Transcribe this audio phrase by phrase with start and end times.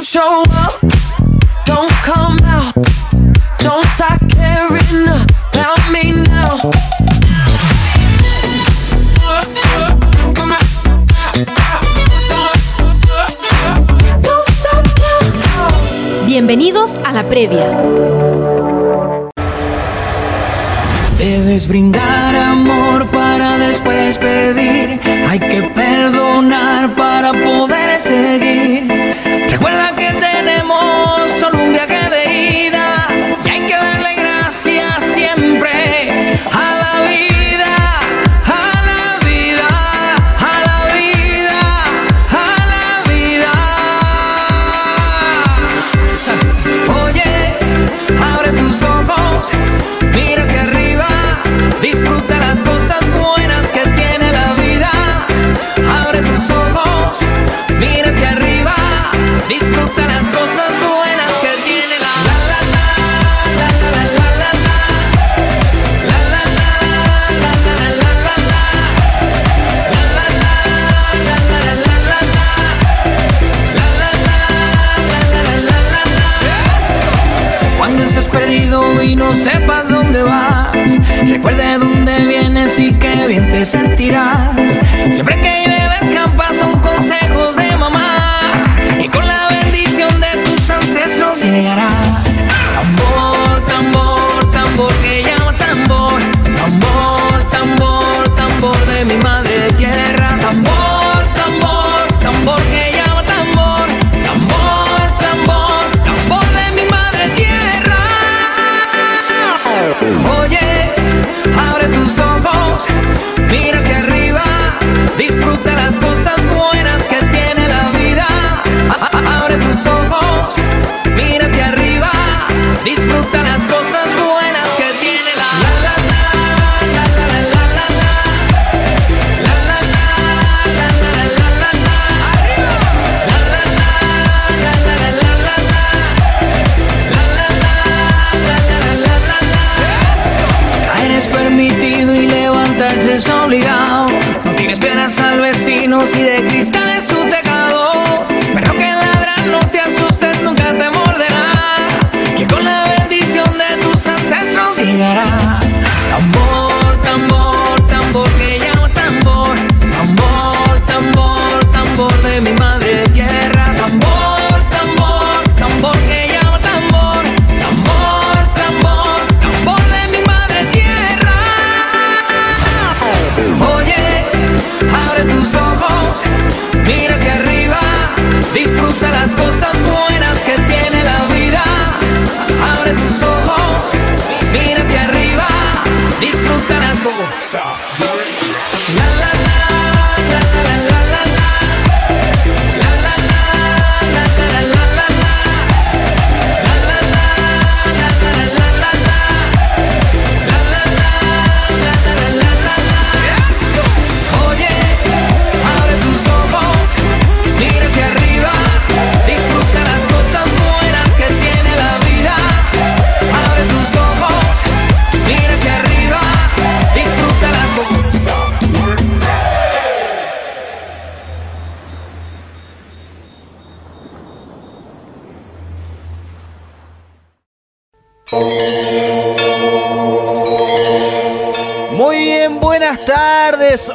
[0.00, 0.80] Don't show up,
[1.66, 2.72] don't come out.
[3.58, 5.06] Don't start caring
[5.52, 6.70] about me now.
[16.24, 18.29] Bienvenidos a la previa.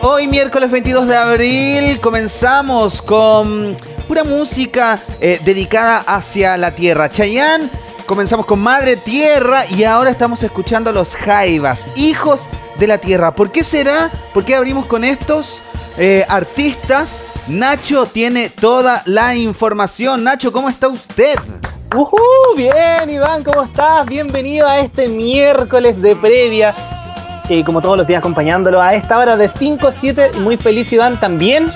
[0.07, 3.75] Hoy miércoles 22 de abril comenzamos con
[4.07, 7.09] pura música eh, dedicada hacia la tierra.
[7.09, 7.71] Chayán,
[8.05, 13.33] comenzamos con Madre Tierra y ahora estamos escuchando a los Jaivas, hijos de la tierra.
[13.33, 14.11] ¿Por qué será?
[14.31, 15.63] ¿Por qué abrimos con estos?
[15.97, 20.23] Eh, artistas, Nacho tiene toda la información.
[20.23, 21.34] Nacho, ¿cómo está usted?
[21.96, 24.05] Uh bien, Iván, ¿cómo estás?
[24.05, 26.75] Bienvenido a este miércoles de previa
[27.47, 30.31] eh, como todos los días acompañándolo a esta hora de 5 a 7.
[30.39, 31.69] Muy feliz Iván también,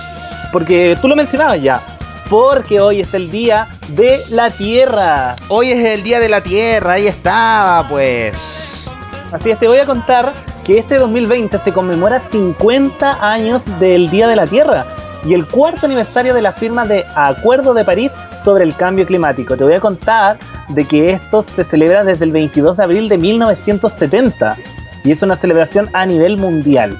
[0.51, 1.79] porque tú lo mencionabas ya,
[2.27, 5.35] porque hoy es el Día de la Tierra.
[5.47, 8.91] Hoy es el Día de la Tierra, ahí estaba pues.
[9.31, 10.33] Así es, te voy a contar
[10.65, 14.87] que este 2020 se conmemora 50 años del Día de la Tierra
[15.23, 18.11] y el cuarto aniversario de la firma de Acuerdo de París
[18.43, 19.55] sobre el cambio climático.
[19.55, 20.39] Te voy a contar
[20.69, 24.57] de que esto se celebra desde el 22 de abril de 1970
[25.03, 26.99] y es una celebración a nivel mundial.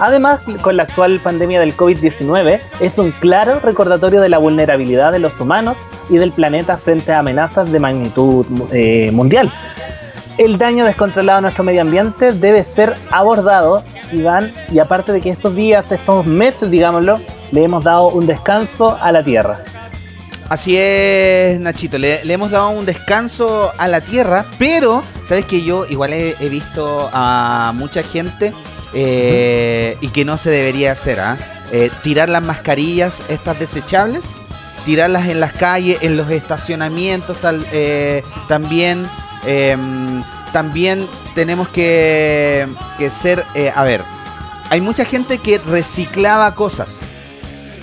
[0.00, 5.18] Además, con la actual pandemia del COVID-19, es un claro recordatorio de la vulnerabilidad de
[5.18, 9.50] los humanos y del planeta frente a amenazas de magnitud eh, mundial.
[10.38, 13.82] El daño descontrolado a nuestro medio ambiente debe ser abordado,
[14.12, 17.18] Iván, y aparte de que estos días, estos meses, digámoslo,
[17.50, 19.64] le hemos dado un descanso a la Tierra.
[20.48, 25.84] Así es, Nachito, le, hemos dado un descanso a la Tierra, pero, ¿sabes que Yo
[25.86, 28.54] igual he, visto a mucha gente
[28.94, 31.36] eh, y que no se debería hacer, ¿ah?
[31.70, 34.38] eh, tirar las mascarillas, estas desechables,
[34.86, 39.06] tirarlas en las calles, en los estacionamientos, tal, eh, también
[39.46, 40.22] Em,
[40.52, 42.68] también tenemos que,
[43.10, 44.02] ser, eh, a ver,
[44.70, 47.00] hay mucha gente que reciclaba cosas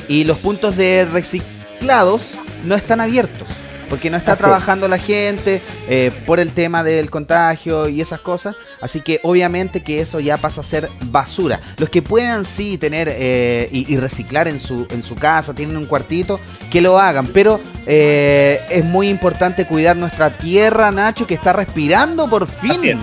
[0.08, 3.48] y los puntos de reciclados no están abiertos
[3.90, 8.56] porque no está trabajando la gente eh, por el tema del contagio y esas cosas.
[8.82, 11.60] Así que obviamente que eso ya pasa a ser basura.
[11.78, 15.86] Los que puedan sí tener eh, y, reciclar en su, en su casa, tienen un
[15.86, 16.40] cuartito,
[16.70, 17.28] que lo hagan.
[17.28, 23.00] Pero eh, es muy importante cuidar nuestra tierra, Nacho, que está respirando por fin.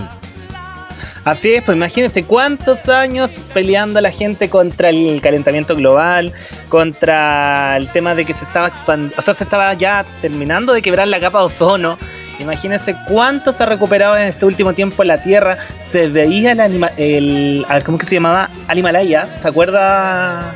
[1.25, 6.33] Así es, pues imagínense cuántos años peleando la gente contra el calentamiento global,
[6.69, 10.83] contra el tema de que se estaba expandiendo, o sea, se estaba ya terminando de
[10.83, 11.97] quebrar la capa de ozono.
[12.41, 15.59] Imagínense cuánto se ha recuperado en este último tiempo la Tierra.
[15.79, 18.51] Se veía el, anima el ¿cómo que se llamaba?
[18.67, 19.29] Alimalaya.
[19.37, 20.53] ¿Se acuerda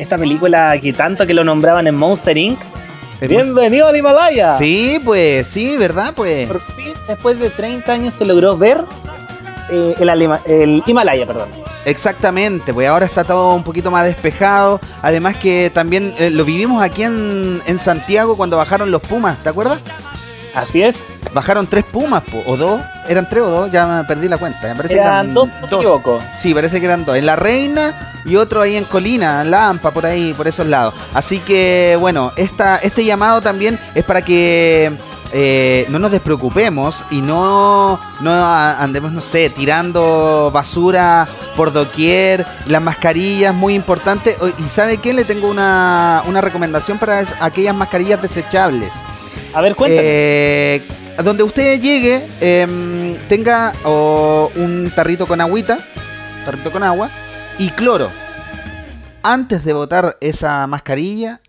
[0.00, 2.58] esta película que tanto que lo nombraban en Monster Inc?
[3.20, 4.54] Bienvenido al Himalaya.
[4.54, 6.12] Sí, pues, sí, ¿verdad?
[6.16, 6.48] Pues.
[6.48, 8.84] Por fin, después de 30 años se logró ver
[9.70, 9.94] eh,
[10.46, 11.48] el, Himalaya, perdón.
[11.84, 14.80] Exactamente, pues ahora está todo un poquito más despejado.
[15.02, 19.80] Además que también eh, lo vivimos aquí en, Santiago cuando bajaron los Pumas, ¿te acuerdas?
[20.54, 20.96] Así es.
[21.32, 22.80] Bajaron tres Pumas, o dos.
[23.08, 23.70] ¿Eran tres o dos?
[23.72, 24.68] Ya me perdí la cuenta.
[24.68, 26.20] Me parece eran, que dos, no me equivoco.
[26.38, 27.16] Sí, parece que eran dos.
[27.16, 30.94] En La Reina y otro ahí en Colina, en Lampa, por ahí, por esos lados.
[31.12, 34.92] Así que, bueno, esta, este llamado también es para que
[35.36, 41.26] eh, no nos despreocupemos y no, no andemos, no sé, tirando basura
[41.56, 44.36] por doquier, las mascarillas, muy importante.
[44.58, 45.12] ¿Y sabe qué?
[45.12, 49.04] Le tengo una, recomendación para aquellas mascarillas desechables.
[49.54, 50.02] A ver, cuéntame.
[50.04, 50.82] Eh,
[51.24, 55.78] donde usted llegue, em, tenga un tarrito con agüita,
[56.44, 57.10] tarrito con agua,
[57.58, 58.08] y cloro.
[59.24, 61.40] Antes de botar esa mascarilla,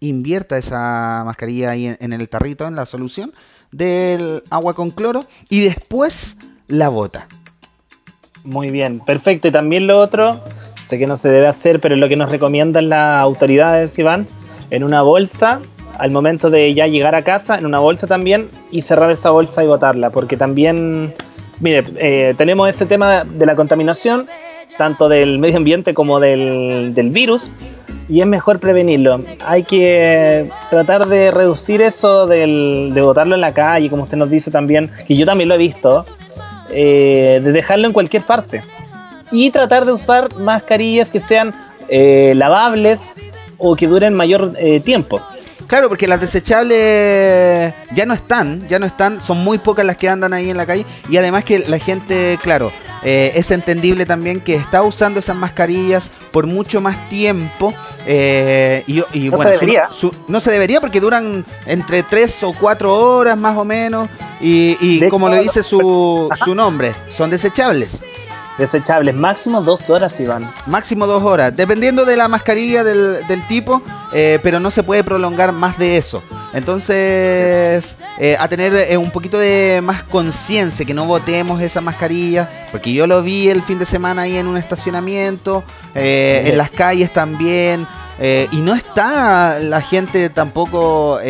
[0.00, 3.32] invierta esa mascarilla ahí en, el tarrito, en la solución
[3.72, 7.28] del agua con cloro y después la bota.
[8.44, 9.48] Muy bien, perfecto.
[9.48, 10.42] Y también lo otro,
[10.82, 14.26] sé que no se debe hacer, pero es lo que nos recomiendan las autoridades, Iván,
[14.70, 15.60] en una bolsa,
[15.98, 19.64] al momento de ya llegar a casa, en una bolsa también, y cerrar esa bolsa
[19.64, 21.14] y botarla, porque también,
[21.60, 24.28] mire, eh, tenemos ese tema de la contaminación,
[24.78, 27.52] tanto del medio ambiente como del, del virus,
[28.08, 29.20] y es mejor prevenirlo.
[29.44, 34.30] Hay que tratar de reducir eso del, de botarlo en la calle, como usted nos
[34.30, 36.04] dice también, y yo también lo he visto,
[36.70, 38.62] eh, de dejarlo en cualquier parte.
[39.30, 41.54] Y tratar de usar mascarillas que sean
[41.88, 43.12] eh, lavables
[43.58, 45.20] o que duren mayor eh, tiempo.
[45.68, 50.08] Claro, porque las desechables ya no están, ya no están, son muy pocas las que
[50.08, 52.72] andan ahí en la calle y además que la gente, claro,
[53.02, 57.74] eh, es entendible también que está usando esas mascarillas por mucho más tiempo.
[58.06, 59.88] Eh, y, no bueno, se debería.
[60.26, 64.08] no se debería porque duran entre 3 o 4 horas más o menos.
[64.40, 68.02] Y, como le dice su, su nombre, son desechables.
[68.58, 70.52] Desechables, máximo dos horas, Iván.
[70.66, 73.80] Máximo dos horas, dependiendo de la mascarilla del, tipo,
[74.12, 76.24] eh, pero no se puede prolongar más de eso.
[76.52, 82.50] Entonces, eh, a tener eh, un poquito de más conciencia, que no botemos esa mascarilla,
[82.72, 85.62] porque yo lo vi el fin de semana ahí en un estacionamiento,
[85.94, 87.86] en las calles también,
[88.50, 91.20] y no está la gente tampoco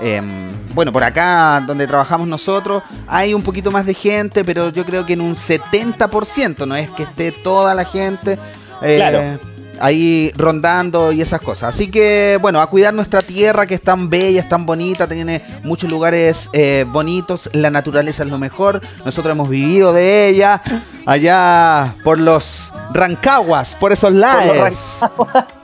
[0.00, 4.84] Em, bueno, por acá donde trabajamos nosotros hay un poquito más de gente, pero yo
[4.86, 8.38] creo que en un 70%, no es que esté toda la gente.
[8.82, 9.38] Eh,
[9.80, 11.74] ahí rondando y esas cosas.
[11.74, 15.42] Así que, bueno, a cuidar nuestra tierra que es tan bella, es tan bonita, tiene
[15.64, 20.60] muchos lugares eh, bonitos, la naturaleza es lo mejor, nosotros hemos vivido de ella,
[21.06, 25.00] allá por los Rancaguas, por esos lares,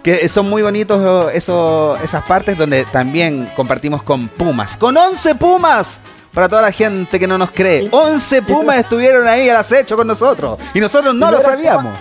[0.02, 6.00] que son muy bonitos eso, esas partes donde también compartimos con Pumas, con 11 Pumas
[6.32, 7.88] para toda la gente que no nos cree.
[7.90, 11.96] 11 Pumas estuvieron ahí al acecho con nosotros y nosotros no lo sabíamos.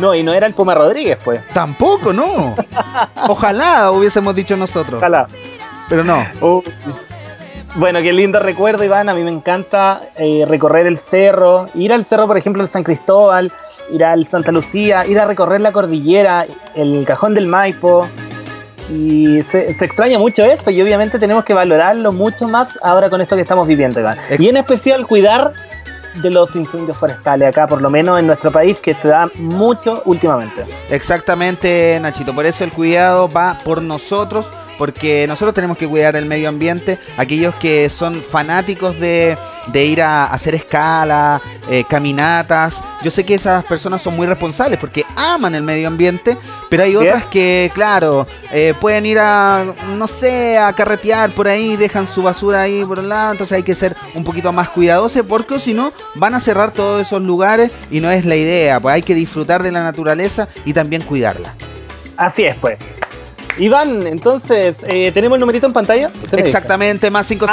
[0.00, 1.40] No, y no era el Puma Rodríguez, pues.
[1.52, 2.56] Tampoco, no.
[3.28, 4.96] Ojalá hubiésemos dicho nosotros.
[4.98, 5.26] Ojalá.
[5.88, 6.24] Pero no.
[6.40, 6.62] Uh,
[7.76, 9.08] bueno, qué lindo recuerdo, Iván.
[9.08, 12.82] A mí me encanta eh, recorrer el cerro, ir al cerro, por ejemplo, en San
[12.82, 13.52] Cristóbal,
[13.92, 18.08] ir al Santa Lucía, ir a recorrer la cordillera, el cajón del Maipo.
[18.92, 23.20] Y se, se extraña mucho eso y obviamente tenemos que valorarlo mucho más ahora con
[23.20, 24.18] esto que estamos viviendo, Iván.
[24.30, 25.52] Ex- Y en especial cuidar
[26.14, 30.02] de los incendios forestales acá, por lo menos en nuestro país, que se da mucho
[30.04, 30.64] últimamente.
[30.90, 32.34] Exactamente, Nachito.
[32.34, 34.46] Por eso el cuidado va por nosotros,
[34.80, 36.98] porque nosotros tenemos que cuidar el medio ambiente.
[37.18, 42.82] Aquellos que son fanáticos de, de ir a hacer escala, eh, caminatas.
[43.02, 46.34] Yo sé que esas personas son muy responsables porque aman el medio ambiente,
[46.70, 49.66] pero hay otras que, claro, eh, pueden ir a,
[49.98, 53.32] no sé, a carretear por ahí, dejan su basura ahí por un lado.
[53.32, 57.06] Entonces hay que ser un poquito más cuidadosos porque si no van a cerrar todos
[57.06, 58.80] esos lugares y no es la idea.
[58.80, 61.54] Pues hay que disfrutar de la naturaleza y también cuidarla.
[62.16, 62.78] Así es, pues.
[63.60, 66.10] Iván, entonces, eh, ¿tenemos el numerito en pantalla?
[66.32, 67.46] Exactamente, más Ahí está,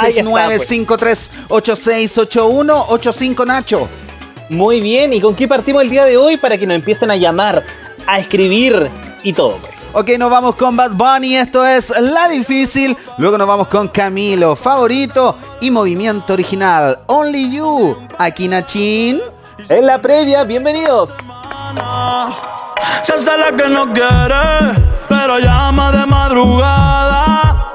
[0.46, 0.70] pues.
[0.70, 3.88] 569-53868185 Nacho.
[4.48, 7.16] Muy bien, ¿y con qué partimos el día de hoy para que nos empiecen a
[7.16, 7.62] llamar,
[8.06, 8.90] a escribir
[9.22, 9.58] y todo?
[9.58, 9.74] pues?
[9.92, 12.96] Ok, nos vamos con Bad Bunny, esto es La Difícil.
[13.18, 17.00] Luego nos vamos con Camilo, favorito y movimiento original.
[17.06, 19.20] Only You, aquí Nachin.
[19.68, 21.10] En la previa, bienvenidos.
[23.02, 27.72] Se hace la que no quiere, pero llama de madrugada.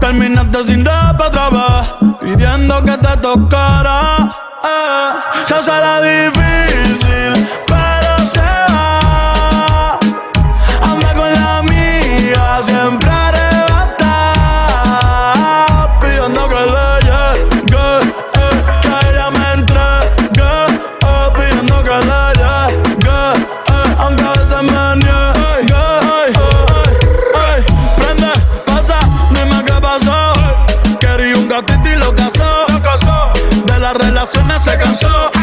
[0.00, 4.00] Terminaste sin rap otra vez, pidiendo que te tocara.
[4.64, 5.10] Eh,
[5.46, 9.98] se la difícil, pero se va.
[10.82, 13.15] Anda con la amiga, siempre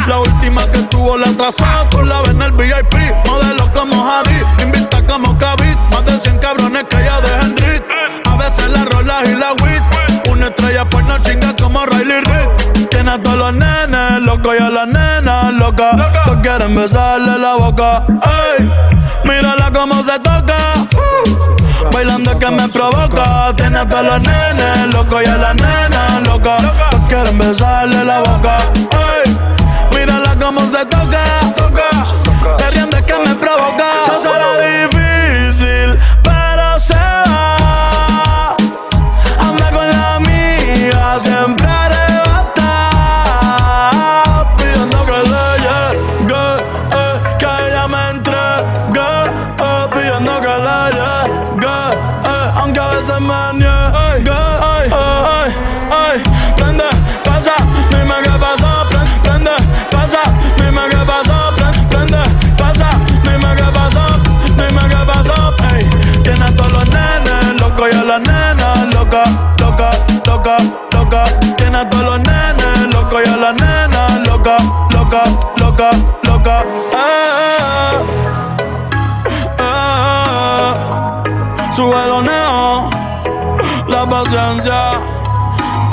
[0.07, 1.65] La última que tuvo la atrasó.
[1.91, 2.95] Tú la ves en el VIP.
[3.27, 4.41] Modelo como Javi.
[4.63, 5.77] Invita como Kavit.
[5.91, 7.83] Más de 100 cabrones que ella dejan rit.
[8.25, 9.83] A veces la rola y la wit.
[10.31, 12.87] Una estrella pues no chinga como Riley Reid.
[12.89, 15.95] Tiene a todos los nenes locos y a las nenas locas.
[16.25, 18.05] Todos quieren besarle la boca.
[18.57, 18.71] Ey,
[19.23, 20.22] mírala cómo se.
[21.91, 23.53] Bailando que me provoca.
[23.55, 26.61] Tiene a todos los nenes locos y a las nenas locas.
[26.89, 28.57] Todos quieren besarle la boca.
[29.23, 29.37] Ey,
[29.95, 31.23] mírala cómo se toca.
[32.57, 33.85] Te riendo que me provoca.
[34.05, 34.53] Se será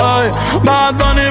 [0.01, 0.31] Ay,
[0.65, 1.30] Bad Bunny,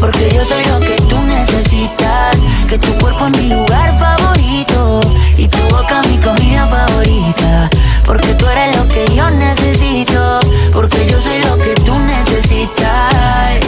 [0.00, 2.36] Porque yo soy lo que tú necesitas.
[2.68, 5.00] Que tu cuerpo es mi lugar favorito.
[5.36, 7.68] Y tu boca mi comida favorita.
[8.04, 10.40] Porque tú eres lo que yo necesito.
[10.72, 13.58] Porque yo soy lo que tú necesitas.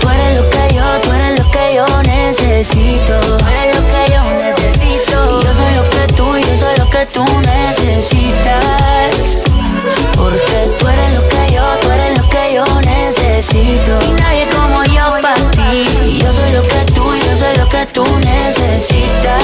[0.00, 3.20] Tú eres lo que yo, tú eres lo que yo necesito.
[3.20, 5.40] Tú eres lo que yo necesito.
[5.40, 8.64] Y yo soy lo que tú, yo soy lo que tú necesitas.
[10.16, 13.98] Porque tú eres lo que yo, tú eres lo que yo necesito.
[17.74, 18.04] Que tú,
[19.22, 19.43] yo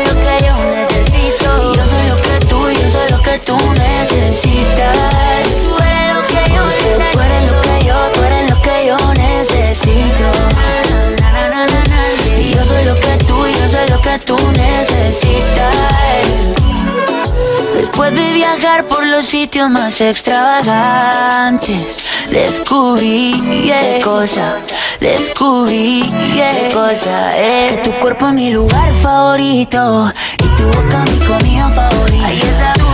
[3.45, 4.97] tú necesitas.
[5.65, 5.75] Tú
[6.13, 7.11] lo que yo necesito.
[7.13, 10.31] Tú eres lo que yo, tú lo que yo necesito.
[12.37, 15.75] Y yo soy lo que tú, yo soy lo que tú necesitas.
[17.75, 24.57] Después de viajar por los sitios más extravagantes, descubrí qué cosa,
[24.99, 27.71] descubrí qué cosa es.
[27.71, 32.90] Que tu cuerpo es mi lugar favorito y tu boca mi comida favorita.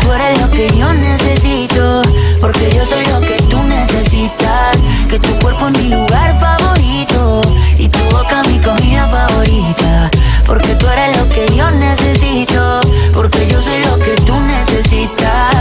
[0.00, 2.02] Tú eres lo que yo necesito,
[2.40, 4.78] porque yo soy lo que tú necesitas.
[5.08, 7.40] Que tu cuerpo es mi lugar favorito
[7.76, 10.10] y tu boca mi comida favorita.
[10.46, 12.80] Porque tú eres lo que yo necesito,
[13.14, 15.54] porque yo soy lo que tú necesitas.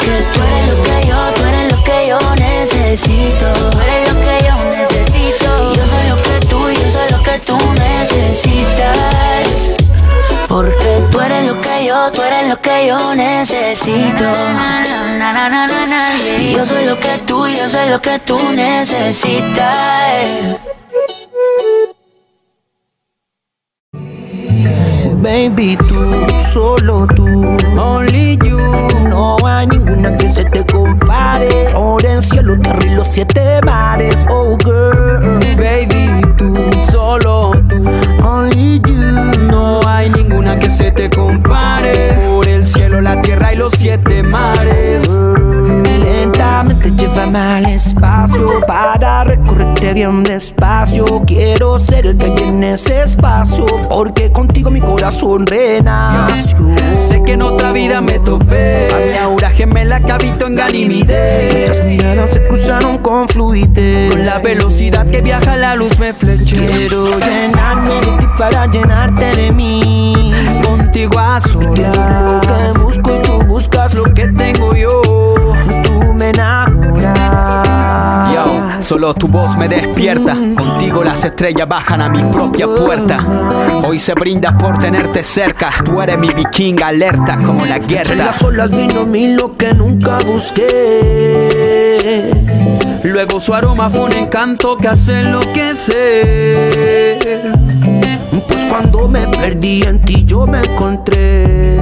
[0.00, 3.52] Que tú eres lo que yo, tú eres lo que yo necesito.
[3.70, 4.47] Tú eres lo que
[10.58, 14.24] Porque tú eres lo que yo, tú eres lo que yo necesito.
[16.52, 20.58] Yo soy lo que tú, yo soy lo que tú necesitas.
[25.22, 27.56] Baby, tú, solo tú.
[27.80, 28.57] Only you.
[29.18, 31.48] No hay ninguna que se te compare.
[31.72, 34.16] Por el cielo, tierra y los siete mares.
[34.30, 35.40] Oh, girl.
[35.56, 36.54] Baby, tú,
[36.92, 37.82] solo tú.
[38.24, 38.94] Only you.
[39.50, 42.28] No hay ninguna que se te compare.
[42.30, 45.10] Por el cielo, la tierra y los siete mares.
[45.98, 50.22] Lentamente llévame al espacio para recorrerte bien
[50.88, 51.22] despacio.
[51.26, 56.56] Quiero ser el que llene ese espacio porque contigo mi corazón renació.
[56.96, 58.88] Sé que en otra vida me topé.
[58.92, 61.84] A mi aura gemela que habito en Ganímedes.
[61.86, 64.10] miradas se cruzaron con fluidez.
[64.10, 66.56] Con la velocidad que viaja la luz me fleché.
[66.56, 70.32] Quiero llenarme de ti para llenarte de mí.
[70.64, 72.72] Contigo a Tienes lo solas.
[72.72, 75.37] que busco y tú buscas lo Lo que tengo yo.
[78.80, 80.34] Solo tu voz me despierta.
[80.56, 83.18] Contigo las estrellas bajan a mi propia puerta.
[83.84, 85.72] Hoy se brinda por tenerte cerca.
[85.84, 88.14] Tú eres mi vikinga alerta como la guerra.
[88.14, 91.48] las olas vino mi lo que nunca busqué.
[93.02, 97.18] Luego su aroma fue un encanto que hace enloquecer.
[98.30, 101.76] Pues cuando me perdí en ti yo me encontré.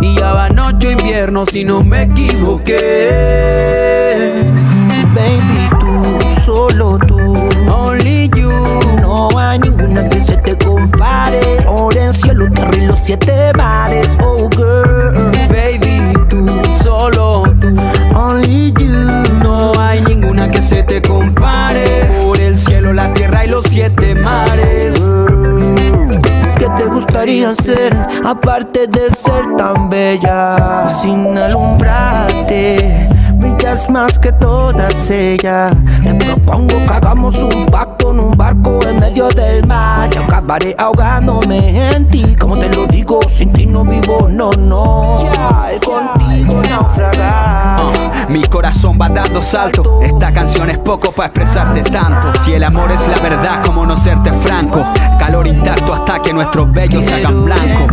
[0.00, 3.52] Y ya va noche invierno si no me equivoqué.
[5.14, 7.34] Baby, tú, solo tú.
[7.70, 8.50] Only you.
[9.00, 11.40] No hay ninguna que se te compare.
[11.66, 14.08] Por el cielo, tierra y los siete mares.
[14.22, 15.30] Oh, girl.
[15.48, 16.46] Baby, tú,
[16.82, 17.76] solo tú.
[18.14, 18.92] Only you.
[19.42, 21.84] No hay ninguna que se te compare.
[22.22, 25.10] Por el cielo, la tierra y los siete mares.
[26.58, 27.94] ¿Qué te gustaría hacer
[28.24, 30.88] aparte de ser tan bella?
[30.88, 33.08] Sin alumbrarte,
[33.52, 35.72] brillas más que todas ellas.
[36.02, 40.10] Te propongo que hagamos un pacto en un barco en medio del mar.
[40.10, 42.36] Yo acabaré ahogándome en ti.
[42.38, 45.16] Como te lo digo, sin ti no vivo, no, no.
[45.32, 47.20] Ya, contigo naufragar.
[47.20, 50.00] Ah, mi corazón va dando salto.
[50.02, 52.38] Esta canción es poco para expresarte tanto.
[52.40, 54.84] Si el amor es la verdad, como no serte franco.
[55.18, 57.88] Calor intacto hasta que nuestros bellos se hagan blancos.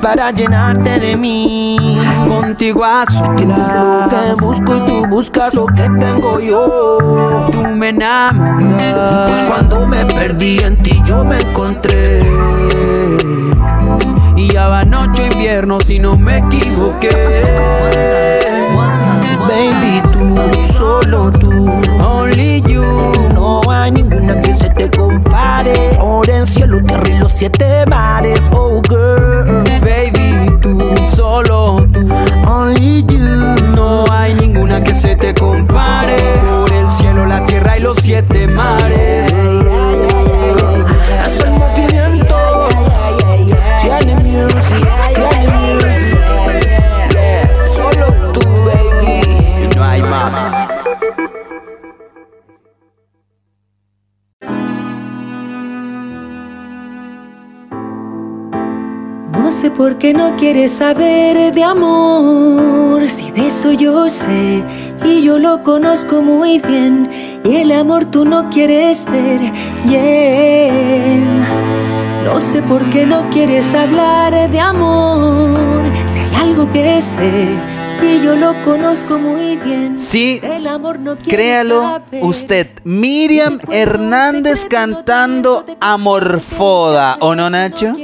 [0.00, 1.98] Para llenarte de mí.
[2.28, 3.04] Contigo a
[3.36, 7.48] Tienes lo que busco y tú buscas lo que tengo yo.
[7.52, 9.30] Tú me enamoras.
[9.30, 12.20] Pues cuando me perdí en ti yo me encontré.
[14.36, 18.39] Y ya va noche o invierno si no me equivoqué
[19.50, 21.50] baby, tú, solo tú,
[22.02, 22.84] only you.
[23.34, 25.96] No hay ninguna que se te compare.
[25.98, 29.64] Ahora el cielo carril los siete mares, oh girl.
[29.80, 30.78] Baby, tú,
[31.14, 32.08] solo tú,
[32.46, 33.18] only you.
[33.74, 36.16] No hay ninguna que se te compare.
[36.60, 39.29] Por el cielo, la tierra y los siete mares.
[59.60, 64.64] Sé por qué no quieres saber de amor, si de eso yo sé
[65.04, 67.10] y yo lo conozco muy bien.
[67.44, 69.52] Y el amor tú no quieres ver,
[69.86, 71.12] yeah.
[72.24, 77.48] No sé por qué no quieres hablar de amor, si hay algo que sé
[78.02, 79.98] y yo lo conozco muy bien.
[79.98, 82.24] Sí, Del amor no créalo saber.
[82.24, 82.66] usted.
[82.84, 87.94] Miriam Hernández cantando Amorfoda, ¿o no, Nacho?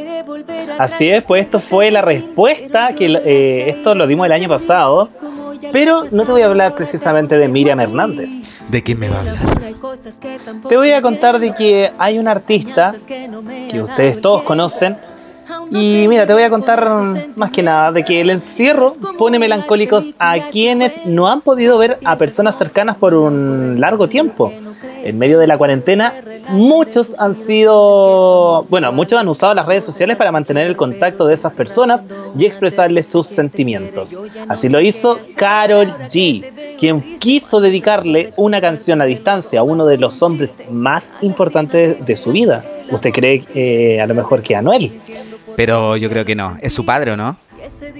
[0.78, 5.08] Así es, pues esto fue la respuesta que eh, esto lo dimos el año pasado.
[5.72, 8.42] Pero no te voy a hablar precisamente de Miriam Hernández.
[8.68, 9.36] ¿De quién me va a hablar?
[10.68, 12.94] Te voy a contar de que hay un artista
[13.68, 14.96] que ustedes todos conocen.
[15.70, 16.92] Y mira, te voy a contar
[17.36, 21.98] más que nada de que el encierro pone melancólicos a quienes no han podido ver
[22.04, 24.52] a personas cercanas por un largo tiempo.
[25.08, 26.14] En medio de la cuarentena,
[26.48, 31.34] muchos han sido, bueno, muchos han usado las redes sociales para mantener el contacto de
[31.34, 34.20] esas personas y expresarles sus sentimientos.
[34.48, 39.98] Así lo hizo Carol G, quien quiso dedicarle una canción a distancia a uno de
[39.98, 42.64] los hombres más importantes de su vida.
[42.90, 45.00] ¿Usted cree eh, a lo mejor que a Noel?
[45.54, 46.56] Pero yo creo que no.
[46.60, 47.36] Es su padre, ¿o no?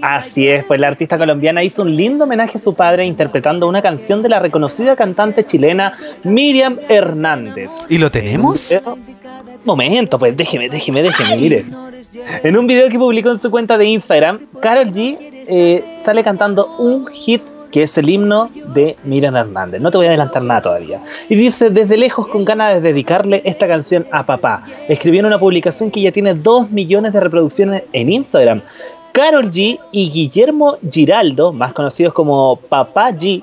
[0.03, 3.83] Así es, pues la artista colombiana hizo un lindo homenaje a su padre interpretando una
[3.83, 7.73] canción de la reconocida cantante chilena Miriam Hernández.
[7.89, 8.71] ¿Y lo tenemos?
[8.73, 9.17] En un video-
[9.65, 11.65] Momento, pues déjeme, déjeme, déjeme, mire.
[12.45, 16.77] En un video que publicó en su cuenta de Instagram, Carol G eh, sale cantando
[16.79, 17.43] un hit
[17.73, 19.81] que es el himno de Miriam Hernández.
[19.81, 21.01] No te voy a adelantar nada todavía.
[21.29, 24.63] Y dice, desde lejos con ganas de dedicarle esta canción a papá.
[24.89, 28.63] Escribió en una publicación que ya tiene 2 millones de reproducciones en Instagram.
[29.17, 33.43] Carol G y Guillermo Giraldo, más conocidos como Papá G,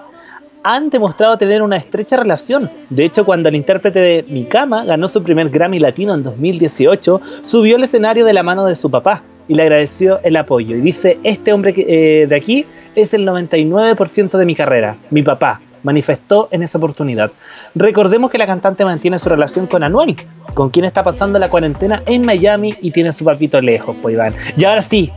[0.64, 2.70] han demostrado tener una estrecha relación.
[2.92, 7.20] De hecho, cuando el intérprete de Mi Cama ganó su primer Grammy Latino en 2018,
[7.42, 10.76] subió al escenario de la mano de su papá y le agradeció el apoyo.
[10.76, 15.60] Y dice, este hombre eh, de aquí es el 99% de mi carrera, mi papá,
[15.82, 17.32] manifestó en esa oportunidad.
[17.74, 20.18] Recordemos que la cantante mantiene su relación con Anuel,
[20.54, 24.36] con quien está pasando la cuarentena en Miami y tiene su papito lejos, pues Iván.
[24.56, 25.12] Y ahora sí,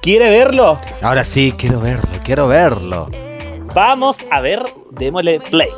[0.00, 0.78] ¿quiere verlo?
[1.02, 3.08] Ahora sí, quiero verlo, quiero verlo.
[3.74, 5.68] Vamos a ver, démosle play.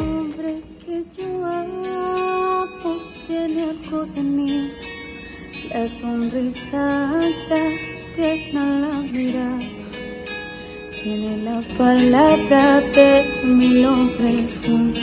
[0.00, 4.72] hombre que yo amo tiene algo de mí.
[5.72, 7.56] La sonrisa ancha,
[8.14, 9.58] tierna la mirada.
[11.02, 15.02] Tiene la palabra de mil hombres juntos.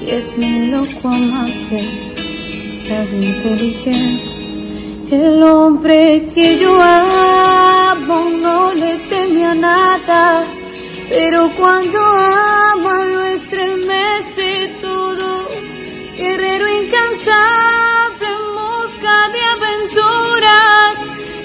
[0.00, 1.80] Y es mi loco amante,
[2.86, 4.29] sabe inteligente.
[5.10, 10.44] El hombre que yo amo no le teme a nada.
[11.08, 15.48] Pero cuando ama lo estremece todo,
[16.16, 20.94] guerrero incansable en busca de aventuras,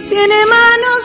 [0.09, 1.04] tiene manos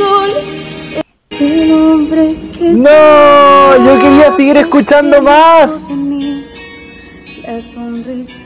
[0.00, 0.30] sol.
[1.30, 5.86] El hombre que No, yo quería seguir escuchando más.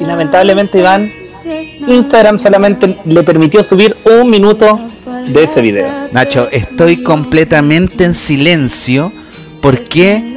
[0.01, 1.11] Y lamentablemente, Iván,
[1.87, 4.81] Instagram solamente le permitió subir un minuto
[5.29, 5.87] de ese video.
[6.13, 9.13] Nacho, estoy completamente en silencio
[9.61, 10.33] porque...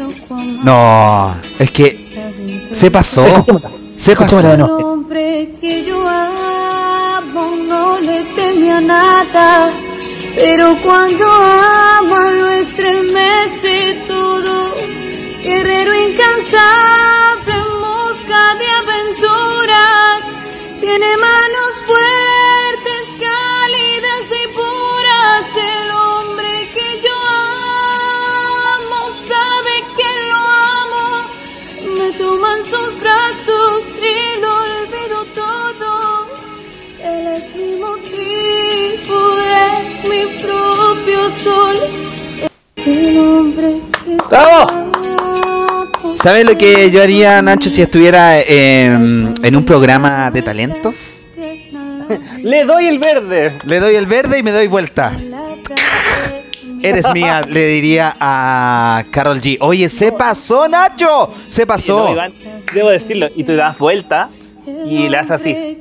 [0.63, 2.07] No, es que
[2.73, 3.45] se pasó.
[3.95, 4.53] Se pasó.
[4.53, 9.71] El hombre que yo amo no le teme a nada,
[10.37, 14.75] pero cuando ama lo estremece todo.
[15.43, 16.96] Guerrero incansable
[46.27, 51.25] ¿Sabes lo que yo haría, Nacho, si estuviera em, en un programa de talentos?
[52.43, 53.57] Le doy el verde.
[53.63, 55.13] Le doy el verde y me doy vuelta.
[56.83, 59.55] Eres mía, le diría a Carol G.
[59.61, 61.33] Oye, se pasó, Nacho.
[61.47, 62.11] Se No, pasó.
[62.11, 62.33] Iván,
[62.73, 63.29] debo decirlo.
[63.33, 64.29] Y tú das vuelta
[64.85, 65.77] y le haces así.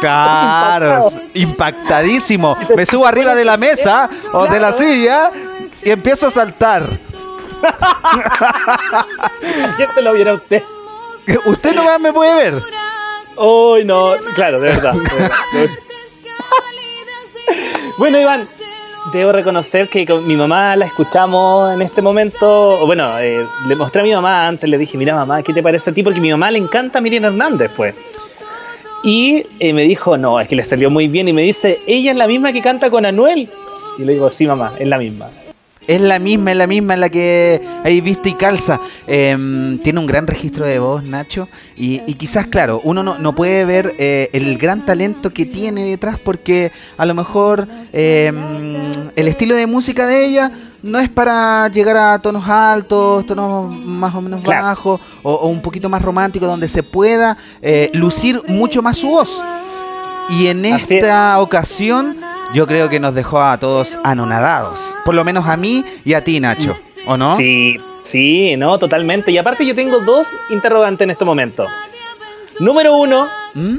[0.00, 2.56] Claro, impactadísimo.
[2.76, 5.28] Me subo arriba de la mesa o de la silla
[5.84, 6.88] y empiezo a saltar.
[9.76, 10.62] ¿Quién te lo viera a usted?
[11.46, 12.62] Usted nomás me puede ver.
[13.36, 14.92] Uy, no, claro, de verdad.
[14.92, 15.56] de verdad.
[17.98, 18.48] bueno, Iván,
[19.12, 22.84] debo reconocer que con mi mamá la escuchamos en este momento.
[22.86, 25.90] Bueno, eh, le mostré a mi mamá antes, le dije, mira mamá, ¿qué te parece
[25.90, 26.02] a ti?
[26.02, 27.94] Porque a mi mamá le encanta Miriam Hernández, pues.
[29.02, 31.28] Y eh, me dijo, no, es que le salió muy bien.
[31.28, 33.48] Y me dice, ella es la misma que canta con Anuel.
[33.98, 35.28] Y le digo, sí, mamá, es la misma.
[35.86, 38.80] Es la misma, es la misma en la que ahí viste y calza.
[39.06, 41.48] Em, tiene un gran registro de voz, Nacho.
[41.76, 45.84] Y, y quizás, claro, uno no, no puede ver eh, el gran talento que tiene
[45.84, 50.50] detrás porque a lo mejor em, el estilo de música de ella
[50.82, 54.64] no es para llegar a tonos altos, tonos más o menos Claro.
[54.66, 59.08] bajos o, o un poquito más romántico donde se pueda eh, lucir mucho más su
[59.08, 59.42] voz.
[60.30, 60.90] Y en Así es.
[61.02, 62.16] esta ocasión
[62.54, 64.94] yo creo que nos dejó a todos anonadados.
[65.04, 66.76] Por lo menos a mí y a ti, Nacho.
[67.06, 67.36] ¿O no?
[67.36, 69.30] Sí, sí, no, totalmente.
[69.32, 71.66] Y aparte yo tengo dos interrogantes en este momento.
[72.60, 73.76] Número uno, ¿Mm?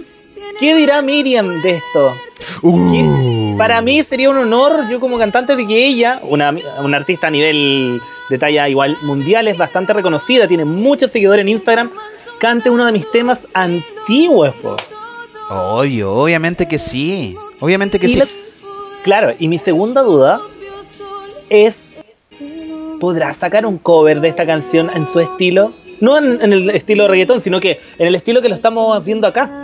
[0.59, 2.13] ¿qué dirá Miriam de esto?
[2.61, 3.57] Uh.
[3.57, 7.31] Para mí sería un honor, yo como cantante, de que ella, una, una artista a
[7.31, 11.91] nivel de talla igual mundial, es bastante reconocida, tiene muchos seguidores en Instagram,
[12.39, 14.53] cante uno de mis temas antiguos.
[14.61, 14.75] po.
[15.49, 17.37] Obvio, obviamente que sí.
[17.59, 18.19] Obviamente que Y sí.
[18.19, 18.27] la-
[19.03, 20.41] claro, y mi segunda duda
[21.49, 21.93] es,
[22.99, 25.71] ¿podrá sacar un cover de esta canción en su estilo?
[25.99, 29.62] No en, el estilo reggaetón, sino que en el estilo que lo estamos viendo acá.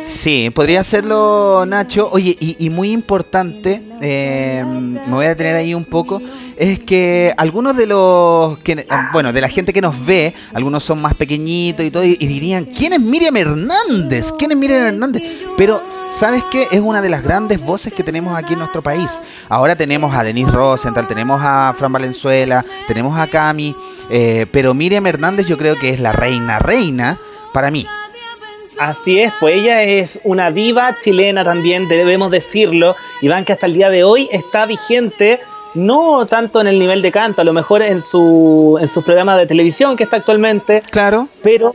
[0.00, 2.08] Sí, podría hacerlo Nacho.
[2.10, 6.20] Oye, y, y muy importante, eh, me voy a detener ahí un poco,
[6.56, 10.82] es que algunos de los, que, eh, bueno, de la gente que nos ve, algunos
[10.82, 14.32] son más pequeñitos y todo, y, y dirían, ¿quién es Miriam Hernández?
[14.36, 15.22] ¿Quién es Miriam Hernández?
[15.56, 15.80] Pero,
[16.10, 16.66] ¿sabes qué?
[16.72, 19.22] Es una de las grandes voces que tenemos aquí en nuestro país.
[19.48, 23.76] Ahora tenemos a Denise Rosenthal, tenemos a Fran Valenzuela, tenemos a Cami,
[24.10, 27.18] eh, pero Miriam Hernández yo creo que es la reina, reina
[27.52, 27.86] para mí.
[28.78, 32.96] Así es, pues ella es una diva chilena también, debemos decirlo.
[33.22, 35.38] Iván, que hasta el día de hoy está vigente,
[35.74, 39.38] no tanto en el nivel de canto, a lo mejor en su, en sus programas
[39.38, 41.28] de televisión que está actualmente, Claro.
[41.42, 41.72] pero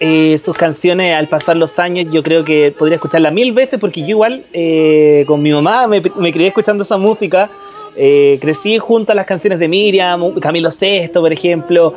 [0.00, 4.02] eh, sus canciones al pasar los años yo creo que podría escucharla mil veces porque
[4.02, 7.48] yo igual eh, con mi mamá me, me crié escuchando esa música,
[7.96, 11.94] eh, crecí junto a las canciones de Miriam, Camilo Sesto, por ejemplo,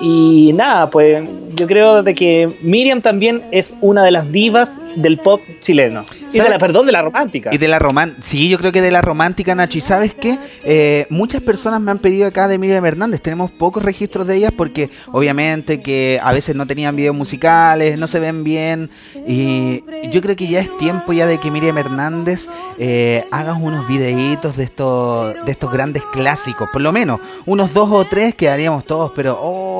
[0.00, 5.18] y nada, pues yo creo de que Miriam también es una de las divas del
[5.18, 6.04] pop chileno.
[6.32, 7.50] Y de la, perdón, de la romántica.
[7.52, 9.78] Y de la romántica, sí, yo creo que de la romántica, Nacho.
[9.78, 10.38] ¿Y sabes qué?
[10.64, 13.20] Eh, muchas personas me han pedido acá de Miriam Hernández.
[13.22, 18.06] Tenemos pocos registros de ellas porque obviamente que a veces no tenían videos musicales, no
[18.06, 18.90] se ven bien.
[19.26, 23.88] Y yo creo que ya es tiempo ya de que Miriam Hernández eh, haga unos
[23.88, 26.68] videitos de estos, de estos grandes clásicos.
[26.72, 29.38] Por lo menos unos dos o tres quedaríamos todos, pero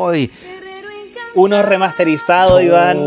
[0.09, 0.31] hoy...
[1.35, 2.99] Uno remasterizado, Iván.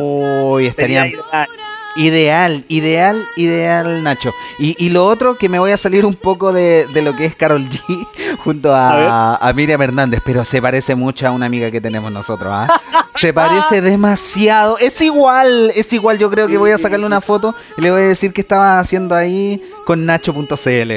[0.76, 1.50] Sería ideal.
[1.98, 4.34] Ideal, ideal, ideal, Nacho.
[4.58, 7.26] Y, y lo otro, que me voy a salir un poco de, de lo que
[7.26, 8.08] es Carol G
[8.44, 12.52] junto a, a Miriam Hernández, pero se parece mucho a una amiga que tenemos nosotros,
[12.56, 12.82] ¿ah?
[13.16, 14.78] Se parece demasiado.
[14.78, 16.18] Es igual, es igual.
[16.18, 18.80] Yo creo que voy a sacarle una foto y le voy a decir que estaba
[18.80, 20.92] haciendo ahí con Nacho.cl.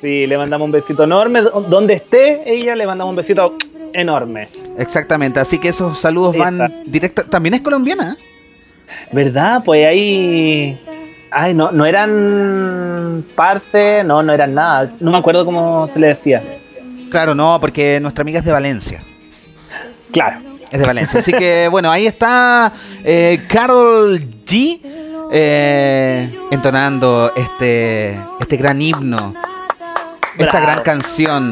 [0.00, 1.42] Sí, le mandamos un besito enorme.
[1.42, 3.56] Donde esté ella, le mandamos un besito
[3.92, 4.48] enorme.
[4.76, 7.24] Exactamente, así que esos saludos van directo.
[7.24, 8.22] También es colombiana, ¿eh?
[9.12, 9.62] ¿Verdad?
[9.64, 10.78] Pues ahí.
[11.30, 14.90] Ay, no, no eran parce, no, no eran nada.
[15.00, 16.42] No me acuerdo cómo se le decía.
[17.10, 19.02] Claro, no, porque nuestra amiga es de Valencia.
[20.10, 20.40] Claro.
[20.70, 21.20] Es de Valencia.
[21.20, 22.72] Así que bueno, ahí está
[23.04, 24.80] eh, Carol G
[25.30, 29.34] eh, entonando este, este gran himno,
[30.38, 31.50] esta gran canción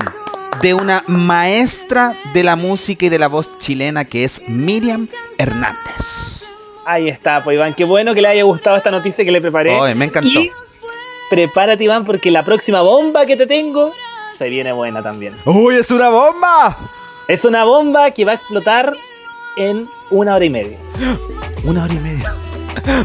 [0.63, 6.45] de una maestra de la música y de la voz chilena que es Miriam Hernández.
[6.85, 7.75] Ahí está, pues Iván.
[7.75, 9.95] Qué bueno que le haya gustado esta noticia que le preparé.
[9.95, 10.41] Me encantó.
[10.41, 10.51] Y
[11.31, 13.93] prepárate, Iván, porque la próxima bomba que te tengo
[14.39, 15.35] se viene buena también.
[15.45, 16.77] ¡Uy, es una bomba!
[17.27, 18.93] Es una bomba que va a explotar
[19.57, 20.79] en una hora y media.
[21.65, 22.33] Una hora y media.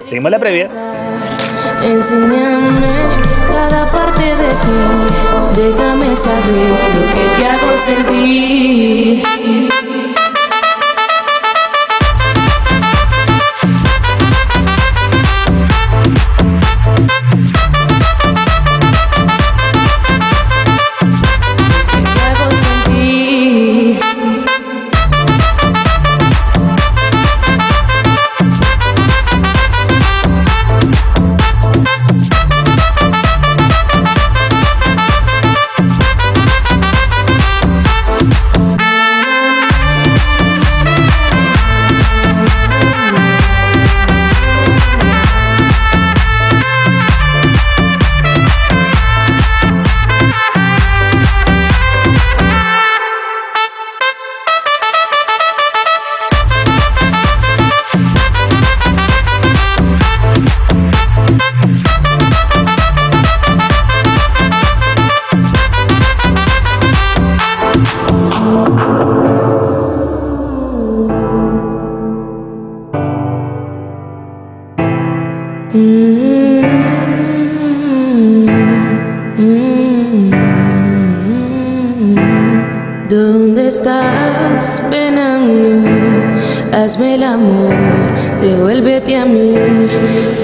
[0.08, 0.70] Seguimos la previa.
[1.82, 2.68] Enséñame
[3.46, 9.22] cada parte de ti, déjame saber lo que te hago sentir.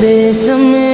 [0.04, 0.93] besame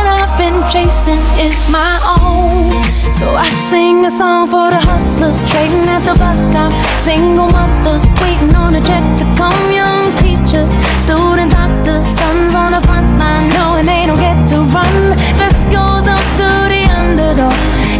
[0.69, 2.71] Chasing is my own.
[3.13, 6.71] So I sing a song for the hustlers trading at the bus stop.
[6.99, 9.51] Single mothers waiting on a check to come.
[9.71, 10.71] Young teachers,
[11.03, 15.17] student doctors, sons on the front line knowing they don't get to run.
[15.35, 17.51] This goes up to the underdog.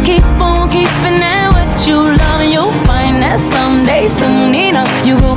[0.06, 5.16] Keep on keeping at what you love, and you'll find that someday, soon enough, you
[5.16, 5.36] will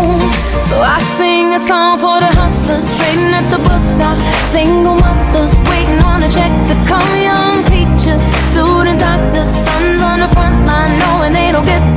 [0.00, 4.16] So I sing a song for the hustlers trading at the bus stop.
[4.48, 7.10] Single mothers waiting on a check to come.
[7.20, 11.89] Young teachers, student doctors, sons on the front line knowing they don't get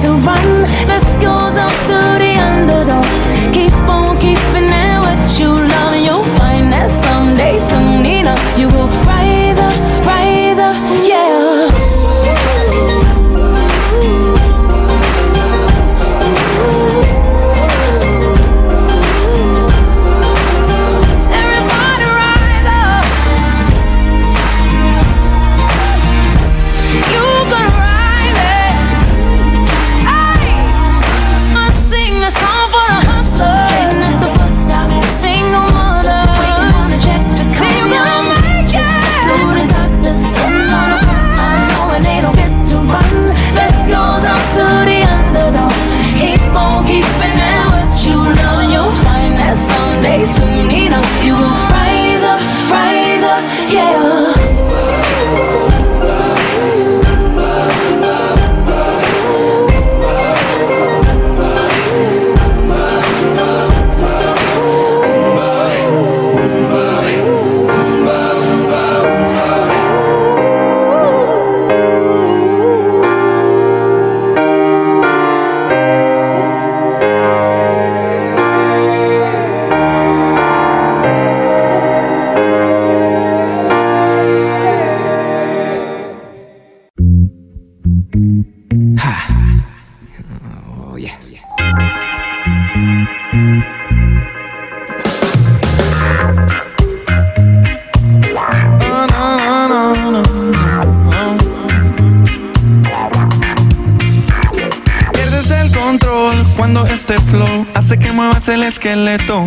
[108.84, 109.45] esqueleto.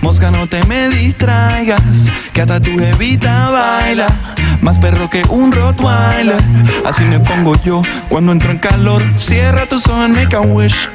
[0.00, 4.06] Mosca, no te me distraigas, que hasta tu evita baila.
[4.60, 6.42] Más perro que un Rottweiler.
[6.84, 9.00] Así me pongo yo cuando entro en calor.
[9.16, 10.88] Cierra tus ojos, make a wish.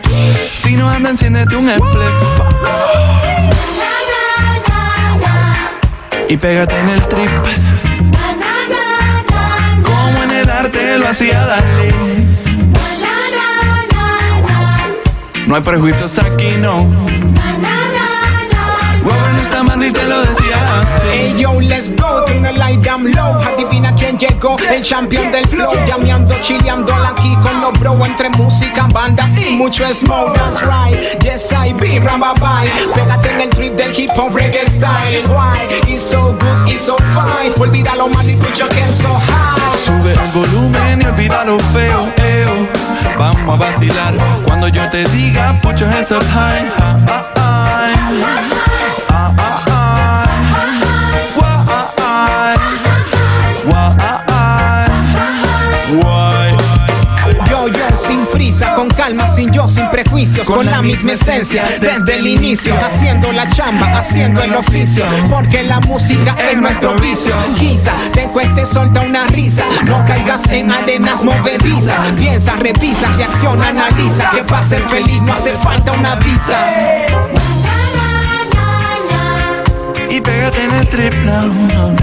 [0.53, 2.41] Si no anda, enciéndete un spliff.
[6.29, 7.29] Y pégate en el trip.
[9.85, 11.93] Como en el arte lo hacía Dalí.
[15.47, 16.85] No hay prejuicios aquí, no.
[19.41, 21.01] Está mal y te lo decía así.
[21.11, 23.35] Hey yo, let's go, tengo el light damn low.
[23.41, 25.71] Adivina quién llegó, el champion del flow.
[25.85, 27.97] Llameando, chileando aquí con los bro.
[28.05, 30.33] Entre música, banda y mucho smoke.
[30.33, 32.69] That's right, yes I be bye.
[32.93, 35.23] Pégate en el trip del hip hop reggae style.
[35.29, 35.67] Why?
[35.87, 37.53] It's so good, it's so fine.
[37.57, 39.77] Olvida lo malo y put your hands so high.
[39.85, 42.67] Sube el volumen y olvida lo feo, eo.
[43.17, 44.13] Vamos a vacilar
[44.45, 47.36] cuando yo te diga, put your hands up high.
[58.37, 63.31] Prisa, con calma, sin yo, sin prejuicios, con, la misma esencia, desde el inicio, haciendo
[63.31, 67.33] la chamba, haciendo el oficio, porque la música es nuestro vicio.
[67.57, 74.29] Quizás te cueste solta una risa, no caigas en arenas movedizas, piensa, revisa, reacciona, analiza,
[74.29, 76.59] que para ser feliz no hace falta una visa.
[80.11, 81.95] Y pégate en el trip now.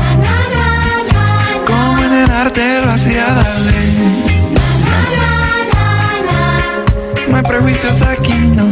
[1.65, 4.24] Como en el arte lo hacía Dalí.
[7.35, 8.63] No hay prejuicios aquí, no.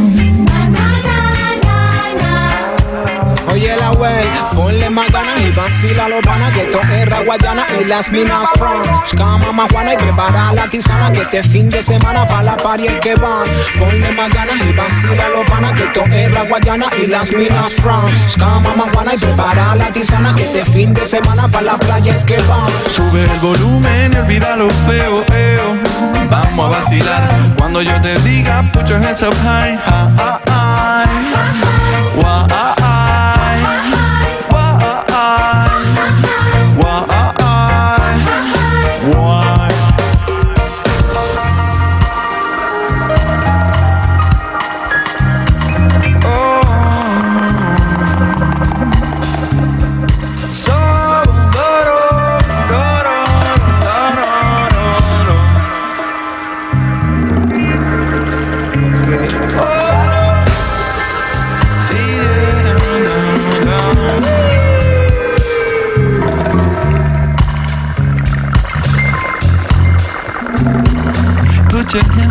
[3.51, 7.83] Oye la wey, ponle más ganas y vacila los panas que esto es Raguayana y
[7.83, 12.25] las minas from Busca mamá Juana y prepara la tisana que este fin de semana
[12.25, 13.43] para la party es que van
[13.77, 18.01] Ponle más ganas y vacila los panas que esto es Raguayana y las minas from
[18.23, 22.15] Busca mamá Juana y prepara la tisana que este fin de semana para la playa
[22.15, 25.52] es que van Sube el volumen y olvida lo feo, eo.
[26.33, 27.29] Vamos a vacilar
[27.59, 30.52] cuando yo te diga, put your hands up high.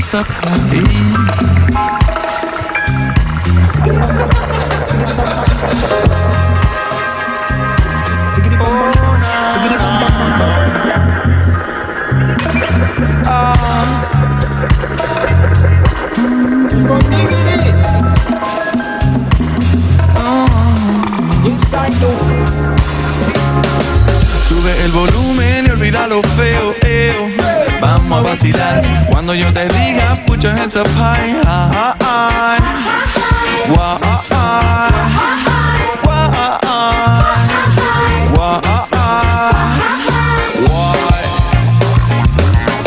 [0.03, 1.13] Put your hands up high.
[24.63, 27.29] Sube el volumen y olvida lo feo, eo.
[27.81, 30.87] Vamos a vacilar cuando yo te diga, put your hands up?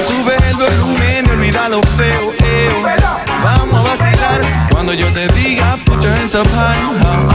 [0.07, 2.83] Sube el volumen y olvida lo feo, eo.
[3.43, 4.39] Vamos a vacilar
[4.71, 7.34] cuando yo te diga, put your hands up.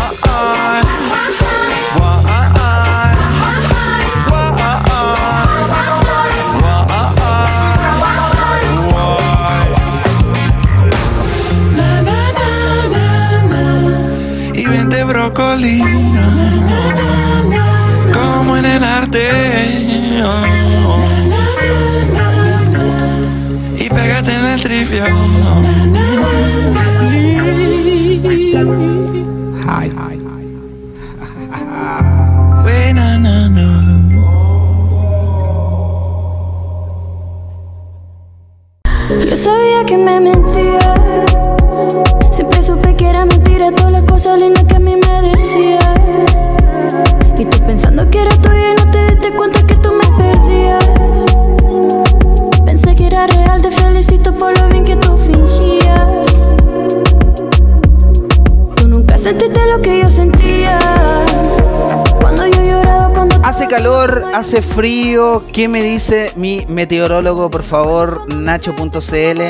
[64.51, 65.44] Hace frío.
[65.53, 69.40] ¿Qué me dice mi meteorólogo, por favor, Nacho.cl?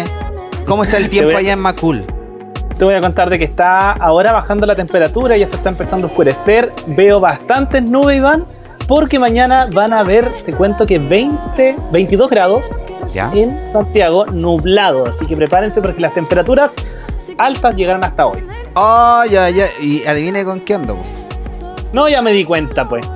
[0.67, 2.05] ¿Cómo está el tiempo allá en Macul?
[2.77, 6.07] te voy a contar de que está ahora bajando la temperatura, ya se está empezando
[6.07, 6.71] a oscurecer.
[6.89, 8.45] Veo bastantes nubes, Iván,
[8.89, 12.67] porque mañana van a ver, te cuento que 20, 22 grados
[13.11, 13.31] ¿Ya?
[13.33, 15.07] en Santiago, nublado.
[15.07, 16.75] Así que prepárense porque las temperaturas
[17.39, 18.47] altas llegaron hasta hoy.
[18.75, 19.65] Oh, ya, ya.
[19.81, 20.99] Y adivine con qué ando.
[21.95, 23.07] No, ya me di cuenta, pues.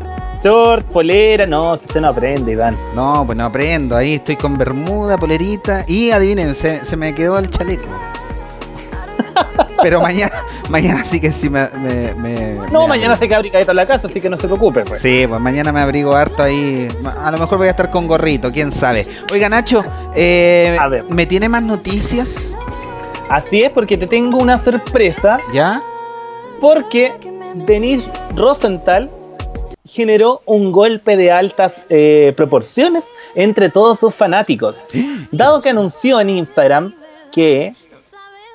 [0.45, 2.76] Short, polera, no, si usted no aprende, Iván.
[2.95, 3.97] No, pues no aprendo.
[3.97, 5.84] Ahí estoy con bermuda, polerita.
[5.88, 7.88] Y adivinen, se, se me quedó el chaleco.
[9.82, 10.32] Pero mañana,
[10.68, 11.66] mañana sí que sí me.
[11.78, 14.47] me- me- No, me mañana se queda abrigadito en la casa, así que no se
[14.47, 15.01] preocupe, pues.
[15.01, 16.88] Sí, pues mañana me abrigo harto ahí.
[17.22, 19.07] A lo mejor voy a estar con gorrito, quién sabe.
[19.32, 19.82] Oiga, Nacho,
[20.14, 21.05] eh, A ver.
[21.09, 22.55] ¿me tiene más noticias?
[23.30, 25.80] Así es, porque te tengo una sorpresa, ¿Ya?
[26.61, 27.12] porque
[27.55, 28.05] Denise
[28.36, 29.11] Rosenthal
[29.87, 34.89] generó un golpe de altas eh, proporciones entre todos sus fanáticos,
[35.30, 36.95] dado que anunció en Instagram
[37.32, 37.74] que,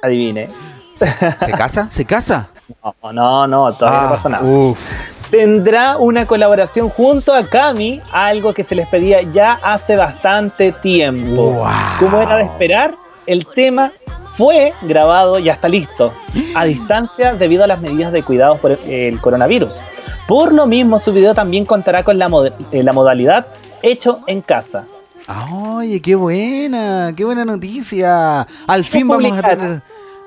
[0.01, 0.49] adivine,
[0.95, 1.86] ¿Se casa?
[1.86, 2.49] ¿Se casa?
[3.03, 4.43] no, no, no, todavía no Ah, pasa nada.
[4.45, 4.91] Uf.
[5.30, 11.51] tendrá una colaboración junto a Cami, algo que se les pedía ya hace bastante tiempo.
[11.53, 11.67] Wow.
[11.99, 12.95] Como era de esperar,
[13.27, 13.91] el tema
[14.39, 16.13] fue grabado y está listo,
[16.55, 19.81] a distancia debido a las medidas de cuidados por el coronavirus.
[20.29, 23.47] Por lo mismo, su video también contará con la, mod- eh, la modalidad
[23.81, 24.85] hecho en casa.
[25.51, 28.47] Oye, qué buena, qué buena noticia.
[28.65, 29.81] Al fin vamos a tener,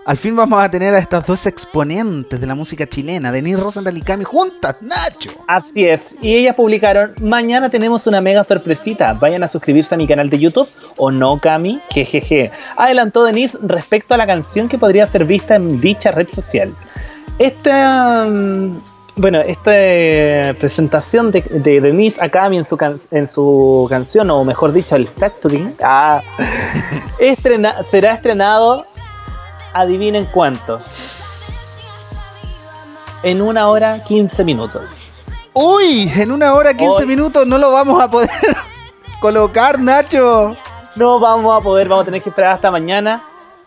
[0.05, 3.97] al fin vamos a tener a estas dos exponentes de la música chilena, Denise Rosenthal
[3.97, 5.31] y Cami juntas, Nacho.
[5.47, 10.07] Así es, y ellas publicaron, mañana tenemos una mega sorpresita, vayan a suscribirse a mi
[10.09, 12.51] canal de YouTube, o no, Cami, jejeje.
[12.77, 16.75] Adelantó Denise respecto a la canción que podría ser vista en dicha red social.
[17.39, 18.81] Esta, mm,
[19.17, 24.31] bueno, esta eh, presentación de, de Denise a Cami en su, can- en su canción,
[24.31, 26.21] o mejor dicho, el Factory, ah,
[27.21, 28.87] estrena- será estrenado,
[29.75, 30.81] adivinen cuánto,
[33.23, 35.07] en una hora 15 minutos.
[35.55, 38.31] Uy, en una hora 15 Hoy- minutos no lo vamos a poder
[39.21, 40.57] colocar, Nacho.
[40.97, 43.23] No vamos a poder, vamos a tener que esperar hasta mañana.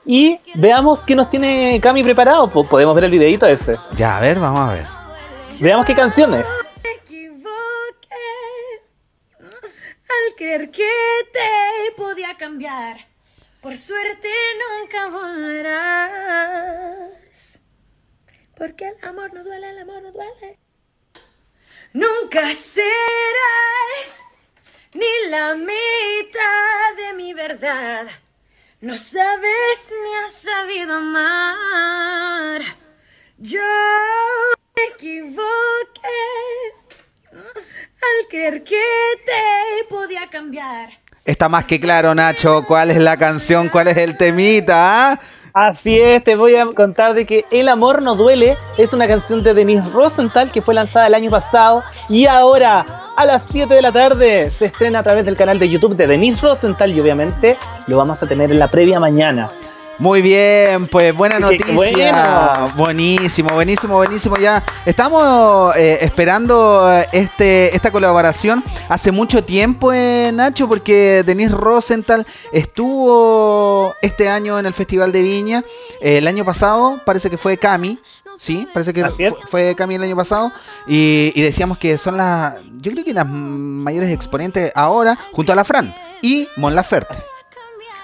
[0.07, 2.47] Y veamos qué nos tiene Cami preparado.
[2.49, 3.77] Po- Podemos ver el videito ese.
[3.95, 4.85] Ya, a ver, vamos a ver.
[5.59, 6.45] Veamos qué canciones.
[6.83, 7.49] Me equivoqué
[10.03, 10.87] al creer que
[11.33, 12.97] te podía cambiar.
[13.65, 14.29] Por suerte
[14.63, 16.45] nunca volverás.
[18.55, 20.59] Porque el amor no duele, el amor no duele.
[21.91, 24.21] Nunca serás
[24.93, 28.05] ni la mitad de mi verdad.
[28.81, 32.61] No sabes ni has sabido amar.
[33.39, 33.63] Yo
[34.75, 35.41] me equivoqué
[37.31, 38.85] al creer que
[39.25, 41.04] te podía cambiar.
[41.25, 45.13] Está más que claro, Nacho, cuál es la canción, cuál es el temita.
[45.13, 45.19] ¿ah?
[45.55, 49.41] Así es, te voy a contar de que El amor no duele es una canción
[49.41, 52.85] de Denise Rosenthal que fue lanzada el año pasado y ahora
[53.17, 56.05] a las 7 de la tarde se estrena a través del canal de YouTube de
[56.05, 57.57] Denise Rosenthal y obviamente
[57.87, 59.49] lo vamos a tener en la previa mañana.
[59.97, 61.73] Muy bien, pues buena noticia.
[61.73, 62.73] bueno.
[62.75, 64.37] Buenísimo, buenísimo, buenísimo.
[64.37, 71.53] Ya estamos eh, esperando eh, este, esta colaboración hace mucho tiempo, eh, Nacho, porque Denise
[71.53, 75.63] Rosenthal estuvo este año en el Festival de Viña.
[76.01, 77.99] Eh, el año pasado parece que fue Cami.
[78.37, 79.33] Sí, parece que Así es.
[79.33, 80.51] fu- fue Cami el año pasado.
[80.87, 85.55] Y, y decíamos que son las, yo creo que las mayores exponentes ahora, junto a
[85.55, 87.17] la Fran y Mon Laferte.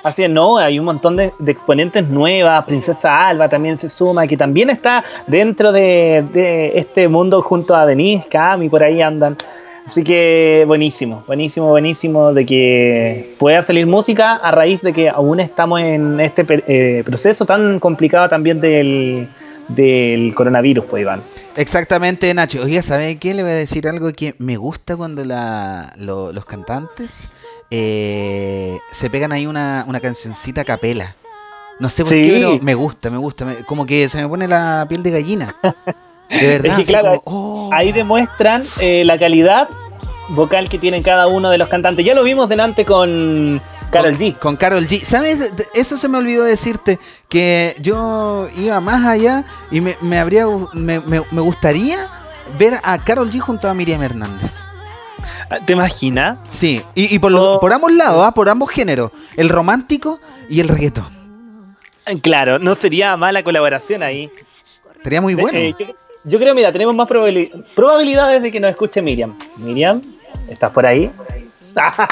[0.04, 4.36] Así es, no, hay un montón de, exponentes nuevas, Princesa Alba también se suma, que
[4.36, 9.38] también está dentro de, este mundo junto a Denise, Cami, por ahí andan.
[9.86, 15.39] Así que buenísimo, buenísimo, buenísimo de que pueda salir música a raíz de que aún
[15.39, 19.28] estamos en este eh, proceso tan complicado también del,
[19.68, 21.22] del coronavirus, pues Iván.
[21.58, 22.64] Exactamente, Nacho.
[22.64, 23.34] Oiga, ¿sabe qué?
[23.34, 27.30] Le voy a decir algo que me gusta cuando la, lo- los cantantes
[27.72, 31.15] eh, se pegan ahí una, una cancioncita a capela.
[31.80, 32.22] No sé por Sí.
[32.22, 33.45] qué, pero me gusta, me gusta.
[33.45, 35.55] me- como que se me pone la piel de gallina.
[36.30, 36.80] De verdad.
[36.80, 37.74] Es que claro, como, oh.
[37.74, 39.67] ahí demuestran eh, la calidad
[40.30, 42.05] vocal que tienen cada uno de los cantantes.
[42.05, 43.59] Ya lo vimos delante con
[43.91, 44.38] Carol G.
[44.38, 45.01] Con Carol G.
[45.03, 45.53] ¿Sabes?
[45.74, 46.99] Eso se me olvidó decirte.
[47.30, 51.97] Que yo iba más allá y me, me habría me, me- me gustaría
[52.59, 54.57] ver a Carol G junto a Miriam Hernández.
[55.65, 56.38] ¿Te imaginas?
[56.45, 57.59] Sí, y, y por, los- Oh.
[57.59, 58.32] por ambos lados, ¿ah?
[58.34, 59.11] por ambos géneros.
[59.38, 60.19] El romántico
[60.49, 61.05] y el reggaetón.
[62.22, 64.30] Claro, no sería mala colaboración ahí.
[65.03, 65.57] Sería muy bueno.
[65.57, 65.86] Eh, yo,
[66.26, 69.38] yo creo, mira, tenemos más probabili- probabilidades de que nos escuche Miriam.
[69.57, 70.01] Miriam,
[70.49, 71.11] ¿estás por ahí?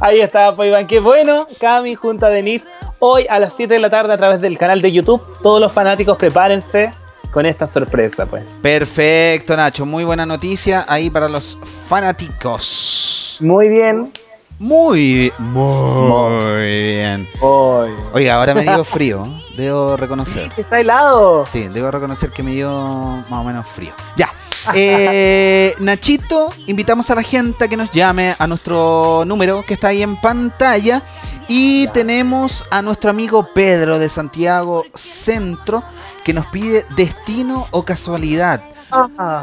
[0.00, 1.46] ahí está, pues Iván, qué bueno.
[1.60, 2.66] Cami junto a Denise,
[2.98, 5.22] hoy a las 7 de la tarde a través del canal de YouTube.
[5.42, 6.90] Todos los fanáticos prepárense
[7.30, 8.44] con esta sorpresa, pues.
[8.62, 9.86] Perfecto, Nacho.
[9.86, 11.58] Muy buena noticia ahí para los
[11.88, 13.38] fanáticos.
[13.40, 14.12] Muy bien.
[14.60, 17.26] Muy, muy bien.
[17.40, 17.90] Hoy.
[18.12, 19.26] Oiga, ahora me dio frío,
[19.56, 20.50] debo reconocer.
[20.54, 21.46] Está helado.
[21.46, 23.92] Sí, debo reconocer que me dio más o menos frío.
[24.16, 24.32] Ya.
[24.74, 29.88] Eh, Nachito, invitamos a la gente a que nos llame a nuestro número que está
[29.88, 31.02] ahí en pantalla.
[31.48, 35.82] Y tenemos a nuestro amigo Pedro de Santiago Centro
[36.24, 38.62] que nos pide destino o casualidad.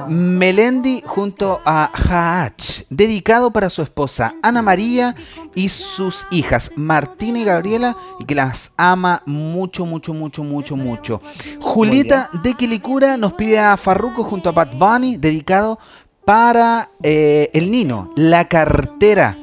[0.10, 5.16] Melendi junto a Haach, dedicado para su esposa Ana María
[5.56, 11.22] y sus hijas Martina y Gabriela, y que las ama mucho, mucho, mucho, mucho, mucho.
[11.62, 15.80] Julieta de Quilicura nos pide a Farruko junto a Pat Bunny, dedicado
[16.26, 19.38] para eh, el Nino, la cartera.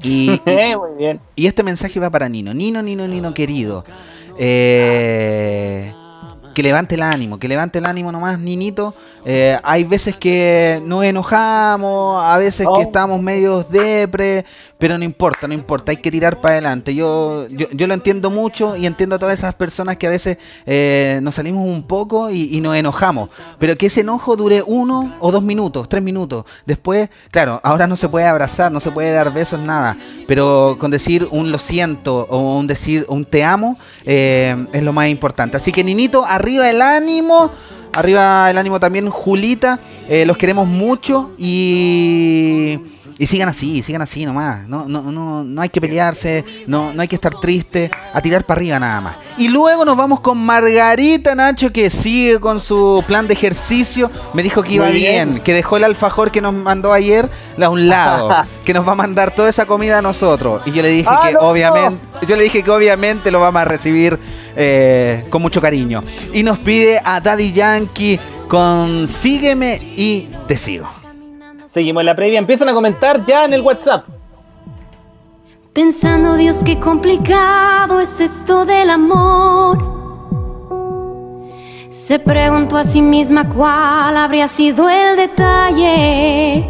[0.00, 1.20] Y, y- Muy bien.
[1.34, 2.54] y este mensaje va para Nino.
[2.54, 3.84] Nino, Nino, Nino querido.
[4.38, 5.92] Eh,
[6.54, 8.94] que levante el ánimo, que levante el ánimo nomás, Ninito.
[9.24, 12.82] Eh, hay veces que nos enojamos, a veces que Oh.
[12.82, 14.44] estamos medios depre,
[14.84, 16.94] pero no importa, no importa, hay que tirar para adelante.
[16.94, 20.36] Yo, yo, yo lo entiendo mucho y entiendo a todas esas personas que a veces
[20.66, 25.32] eh, nos salimos un poco y, nos enojamos, pero que ese enojo dure uno o
[25.32, 26.44] dos minutos, tres minutos.
[26.66, 29.96] Después, claro, ahora no se puede abrazar, no se puede dar besos, nada,
[30.28, 34.92] pero con decir un lo siento o un decir un te amo eh, es lo
[34.92, 35.56] más importante.
[35.56, 37.50] Así que Ninito, arriba el ánimo.
[37.94, 39.78] Arriba el ánimo también, Julita.
[40.08, 42.80] eh, los queremos mucho y,
[43.18, 44.66] y sigan así, sigan así nomás.
[44.66, 48.44] No, no, no, no hay que pelearse, no, no hay que estar triste, a tirar
[48.44, 49.16] para arriba nada más.
[49.38, 54.10] Y luego nos vamos con Margarita Nacho, que sigue con su plan de ejercicio.
[54.32, 55.30] Me dijo que iba bien.
[55.30, 55.42] bien.
[55.42, 58.30] que dejó el alfajor que nos mandó ayer a un lado,
[58.64, 60.62] que nos va a mandar toda esa comida a nosotros.
[60.66, 61.40] Y yo le dije ¡Ah, que no!
[61.40, 64.18] obviamente, yo le dije que obviamente lo vamos a recibir
[64.56, 66.02] eh, con mucho cariño.
[66.32, 71.03] Y nos pide a Daddy Yankee con Sígueme y te sigo.
[71.74, 72.38] Seguimos en la previa.
[72.38, 74.06] Empiezan a comentar ya en el WhatsApp.
[75.72, 79.78] Pensando, Dios, qué complicado es esto del amor.
[81.88, 86.64] Se preguntó a sí misma cuál habría sido el detalle.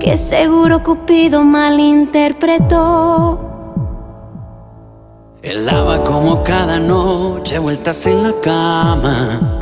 [0.00, 3.38] Que seguro Cupido malinterpretó.
[5.42, 9.61] Él daba como cada noche vueltas en la cama.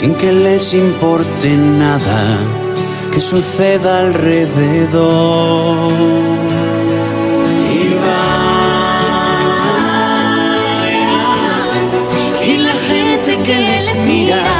[0.00, 2.38] Sin que les importe nada
[3.12, 5.92] que suceda alrededor.
[7.76, 8.30] Y bailan
[12.42, 14.59] y la gente que les mira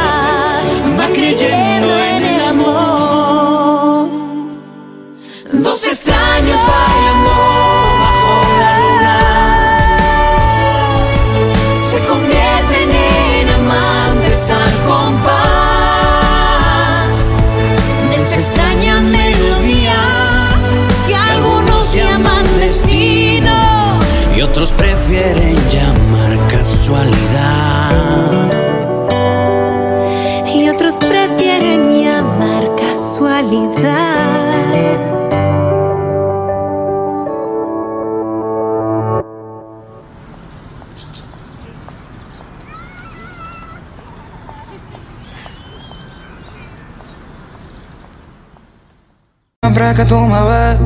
[49.97, 50.79] Que tú me ves,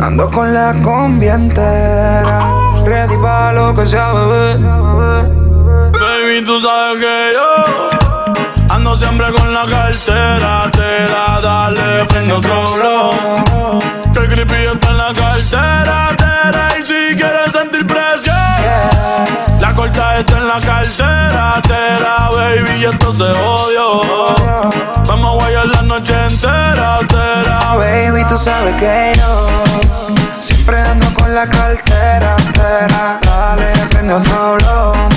[0.00, 2.50] ando con la combi entera.
[2.84, 4.54] Ready pa' lo que sea, bebé.
[5.92, 10.70] Baby, tú sabes que yo ando siempre con la cartera.
[10.72, 13.78] Te da, dale, prende otro blow.
[14.12, 16.16] Que el creepy está en la cartera.
[16.16, 18.34] Tera, y si quieres sentir presión,
[19.60, 21.60] la corta está en la cartera.
[21.62, 24.34] Tera, baby, y esto se odio.
[25.06, 27.13] Vamos a guayar la noche entera.
[27.94, 29.46] Baby, tú sabes que yo
[30.40, 32.34] siempre ando con la cartera.
[32.52, 33.20] Tera.
[33.22, 35.13] Dale, prende otro blow.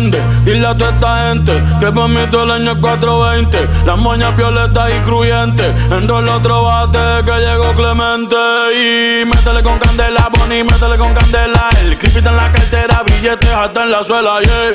[0.00, 0.18] Sorprende.
[0.44, 3.68] Dile a toda esta gente que por mí todo el año es 420.
[3.84, 5.72] Las moñas violetas y cruyentes.
[5.90, 8.36] Enrola otro bate que llegó Clemente.
[8.74, 11.68] Y métele con candela, Bonnie, métele con candela.
[11.82, 14.74] El creepy en la cartera, billetes hasta en la suela, yeah.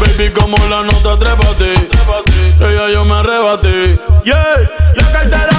[0.00, 1.74] Baby, como la nota, trépate.
[2.60, 4.70] Ella yo me arrebaté, yeah.
[4.94, 5.55] La cartera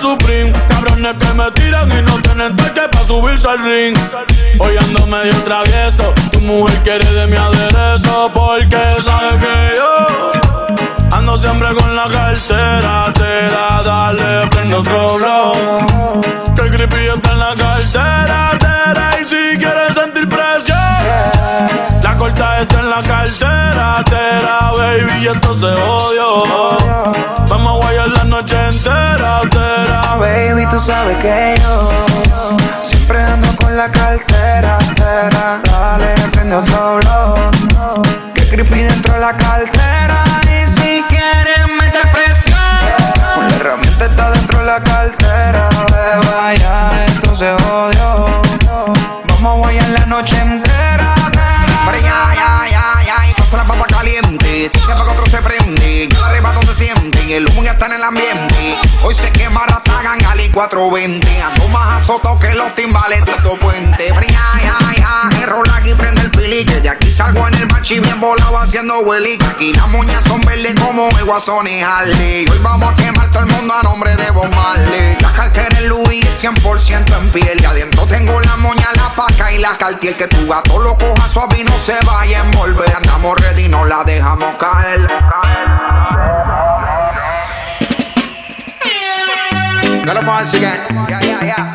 [0.00, 0.52] Supreme.
[0.68, 3.96] Cabrones que me tiran y no tienen toque para subirse al ring.
[4.58, 6.12] Hoy ando medio travieso.
[6.32, 10.30] Tu mujer quiere de mi aderezo porque sabe que yo
[11.12, 13.12] ando siempre con la cartera.
[13.12, 16.20] Te da, dale, prende otro blow.
[16.56, 18.56] Que el creepy está en la cartera.
[18.58, 19.96] Tera, y si quieres
[22.38, 24.04] la está en la cartera.
[24.04, 26.44] Tera, baby, esto se odio.
[27.48, 29.40] Vamos a guayar la noche entera.
[29.50, 31.88] Tera, Baby, tú sabes que yo
[32.82, 34.78] siempre ando con la cartera.
[34.94, 35.60] Tera.
[35.64, 38.02] Dale, prende otro blow.
[38.34, 40.24] Que creepy dentro de la cartera.
[40.44, 42.58] Y si quieres meter presión,
[43.38, 45.68] una herramienta está dentro de la cartera.
[45.90, 48.26] Ve, vaya, esto se jodió.
[49.28, 50.89] Vamos a guayar la noche entera.
[52.00, 54.70] Pero ya, ya, ya, ya, y pasa la papa caliente.
[54.72, 56.08] Si se apaga otro se prende.
[56.10, 57.22] Ya el arrebato se siente.
[57.24, 58.78] Y el humo ya está en el ambiente.
[59.02, 59.66] Hoy se quema
[60.00, 61.42] Ratagan Ali 420.
[61.42, 64.06] Ando más azotado que los timbales de Tito Puente.
[64.08, 66.64] Pero ya, ya, ya, error aquí prende el pili.
[66.64, 69.36] Que de aquí salgo en el machi bien volado haciendo willy.
[69.36, 72.46] Que aquí las moñas son verdes como el guasón y Harley.
[72.50, 75.18] Hoy vamos a quemar todo el mundo a nombre de Bob Marley.
[75.20, 77.60] La cartera en Louis es 100% en piel.
[77.60, 80.16] Y adentro tengo la moña, la paca y la cartier.
[80.16, 82.90] Que tu gato lo coja suave y no se vaya a envolver.
[82.96, 85.06] Andamos ready, no la dejamos caer.
[90.06, 90.80] Let 'em once again.
[91.08, 91.66] Yeah, yeah, yeah.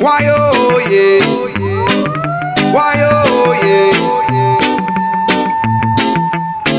[0.00, 1.22] Why oh yeah.
[2.74, 3.92] Why oh yeah.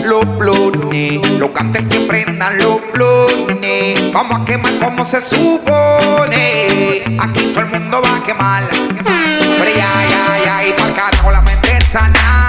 [0.03, 4.11] Los blones, los cantes que prendan los blones.
[4.13, 7.03] Vamos a quemar como se supone.
[7.19, 8.63] Aquí todo el mundo va a quemar.
[8.69, 12.47] Pero ya, ya, ya, y pa'l carajo la mente sana.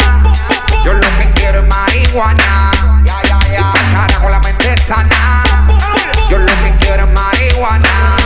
[0.84, 2.70] Yo lo que quiero es marihuana.
[3.04, 5.44] Ya, ya, ya, pa'l carajo la mente sana.
[6.30, 6.49] Yo lo
[6.90, 8.16] pure marihuana.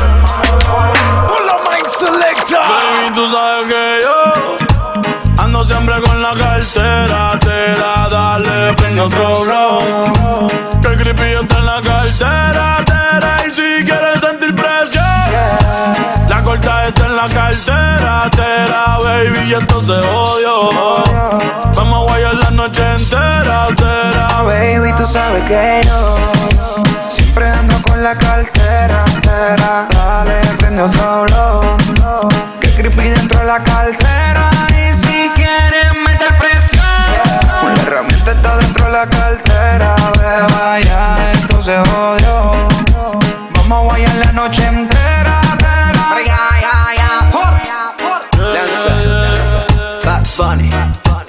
[1.29, 2.61] Hola Mike Selecta.
[2.71, 7.39] Baby, tú sabes que yo ando siempre con la cartera.
[7.41, 10.81] Te dale, prende otro round.
[10.81, 13.47] Que el creepy está en la cartera, tera.
[13.47, 15.05] Y si quieres sentir presión,
[16.29, 19.51] la corta está en la cartera, tera, baby.
[19.51, 21.05] Y entonces odio.
[21.75, 23.69] Vamos a guayar la noche entera.
[24.45, 26.84] Baby, tú sabes que yo
[28.05, 29.89] la cartera, tera.
[29.89, 32.29] Dale, prende otro blow,
[32.61, 34.51] Que creepy dentro de la cartera.
[34.69, 37.61] Y si quieres meter presión, yeah.
[37.63, 39.97] una herramienta está dentro de la cartera.
[40.19, 42.53] Beba, ya esto se jodió.
[43.57, 46.07] Vamos a guayar la noche entera, tera.
[46.15, 47.31] Ay, ay, ay, ay,
[48.53, 49.67] Lanza, lanza.
[50.05, 50.69] Bad Bunny.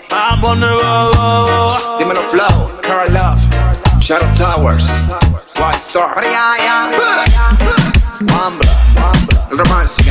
[0.09, 0.67] Bad Bunny,
[1.99, 3.41] Dímelo, Flow, Carl Love,
[4.01, 4.91] Shadow Towers.
[5.96, 6.91] Soraya,
[8.28, 8.68] Mambla,
[9.50, 10.05] Romance.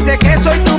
[0.00, 0.69] dice que soy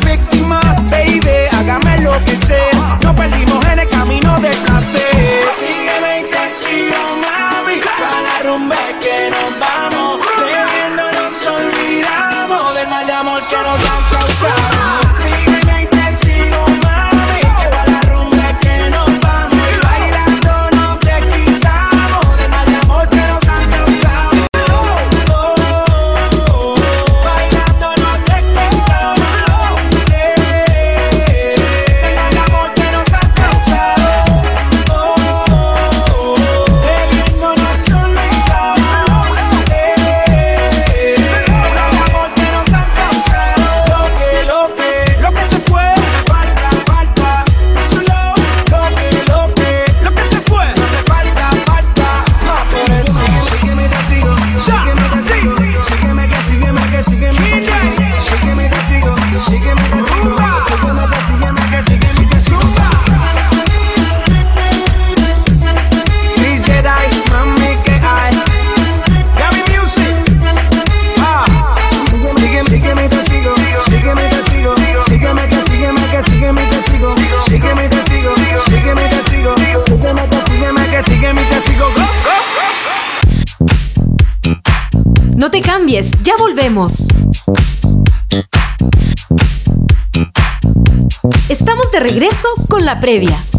[92.81, 93.50] la previa.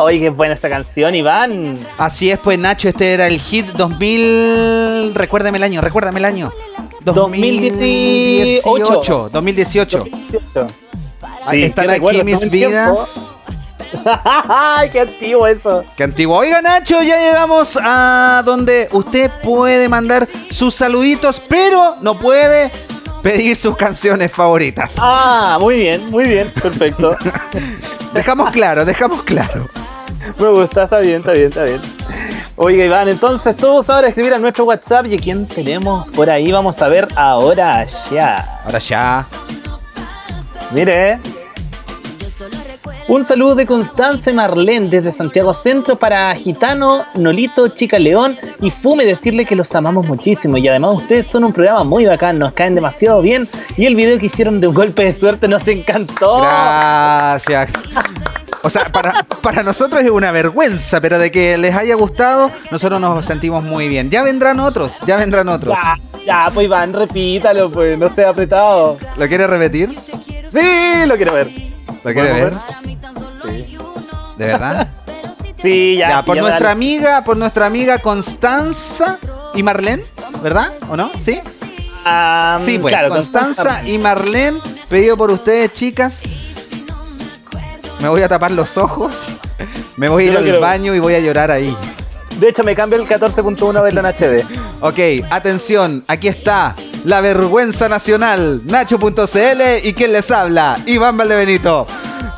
[0.00, 1.78] Oye, qué buena esta canción, Iván.
[1.98, 5.12] Así es, pues Nacho, este era el hit 2000.
[5.14, 6.52] Recuérdame el año, recuérdame el año.
[7.02, 9.30] 2018.
[9.30, 9.30] 2018.
[9.30, 10.04] 2018.
[11.46, 13.30] Ahí Sí, están qué aquí mis vidas.
[14.24, 15.84] ¡Ay, qué antiguo eso!
[15.96, 16.36] Qué antiguo.
[16.38, 22.70] Oiga, Nacho, ya llegamos a donde usted puede mandar sus saluditos, pero no puede
[23.22, 24.94] pedir sus canciones favoritas.
[24.98, 27.16] Ah, muy bien, muy bien, perfecto.
[28.12, 29.68] Dejamos claro, dejamos claro.
[30.38, 31.80] Me gusta, está bien, está bien, está bien.
[32.56, 36.80] Oiga, Iván, entonces todos ahora escribir a nuestro WhatsApp y quién tenemos por ahí vamos
[36.82, 38.60] a ver ahora ya.
[38.64, 39.24] Ahora ya.
[40.72, 41.18] Mire.
[43.10, 49.04] Un saludo de Constance Marlén desde Santiago Centro para Gitano, Nolito, Chica León y Fume
[49.04, 52.76] decirle que los amamos muchísimo y además ustedes son un programa muy bacán, nos caen
[52.76, 56.42] demasiado bien y el video que hicieron de un golpe de suerte nos encantó.
[56.42, 57.72] Gracias.
[58.62, 63.00] O sea, para, para nosotros es una vergüenza, pero de que les haya gustado, nosotros
[63.00, 64.08] nos sentimos muy bien.
[64.08, 65.76] Ya vendrán otros, ya vendrán otros.
[65.76, 68.98] Ya, ya, pues Iván, repítalo, pues, no sea apretado.
[69.16, 69.98] ¿Lo quiere repetir?
[70.48, 71.70] Sí, lo quiero ver.
[72.04, 72.52] ¿Lo quiere ver?
[74.40, 74.88] ¿De verdad?
[75.60, 76.08] Sí, ya.
[76.08, 76.72] Ya, por ya, nuestra dale.
[76.72, 79.18] amiga, por nuestra amiga Constanza
[79.54, 80.02] y Marlene,
[80.42, 80.72] ¿verdad?
[80.88, 81.10] ¿O no?
[81.18, 81.38] ¿Sí?
[82.58, 86.22] Sí, pues, claro, Constanza y Marlene, pedido por ustedes, chicas.
[87.98, 89.26] Me voy a tapar los ojos,
[89.96, 91.76] me voy a ir al baño y voy a llorar ahí.
[92.38, 94.46] De hecho, me cambio el 14.1 verlo en HD.
[94.80, 96.74] Ok, atención, aquí está
[97.04, 101.86] la vergüenza nacional, Nacho.cl y quien les habla, Iván Valdebenito.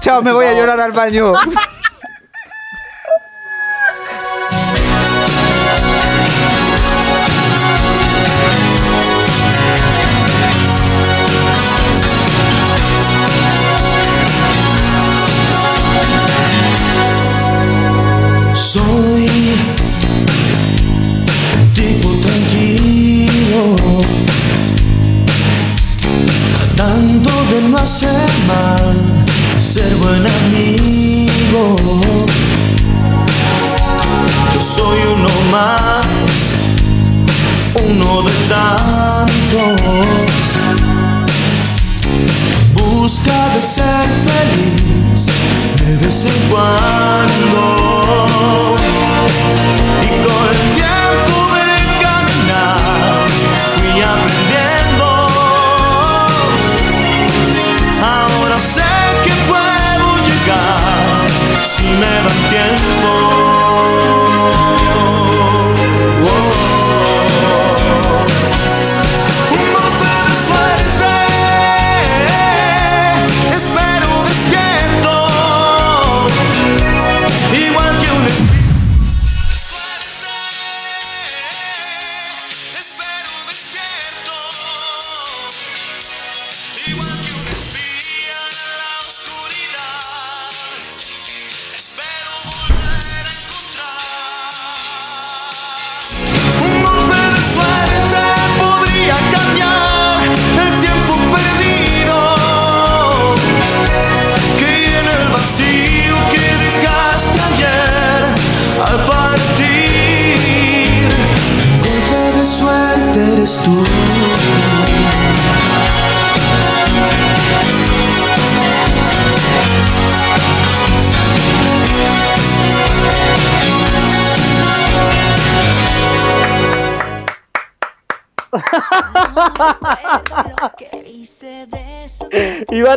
[0.01, 1.35] Chao, me voy a llorar al baño.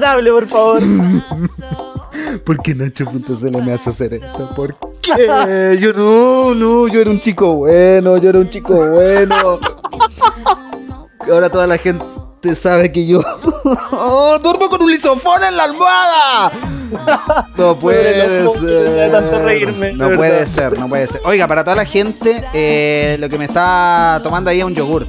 [0.03, 0.79] Hable, por favor.
[2.45, 4.53] ¿Por qué Nacho.cl me hace hacer esto?
[4.55, 5.77] ¿Por qué?
[5.79, 9.59] Yo no, no, yo era un chico bueno, yo era un chico bueno.
[11.31, 12.05] Ahora toda la gente
[12.53, 13.21] sabe que yo
[13.91, 16.51] ¡Oh, duermo con un lisofón en la almohada.
[17.57, 19.95] No puede no reírme, ser.
[19.97, 20.45] No de puede verdad.
[20.47, 21.21] ser, no puede ser.
[21.25, 25.07] Oiga, para toda la gente, eh, lo que me está tomando ahí es un yogur.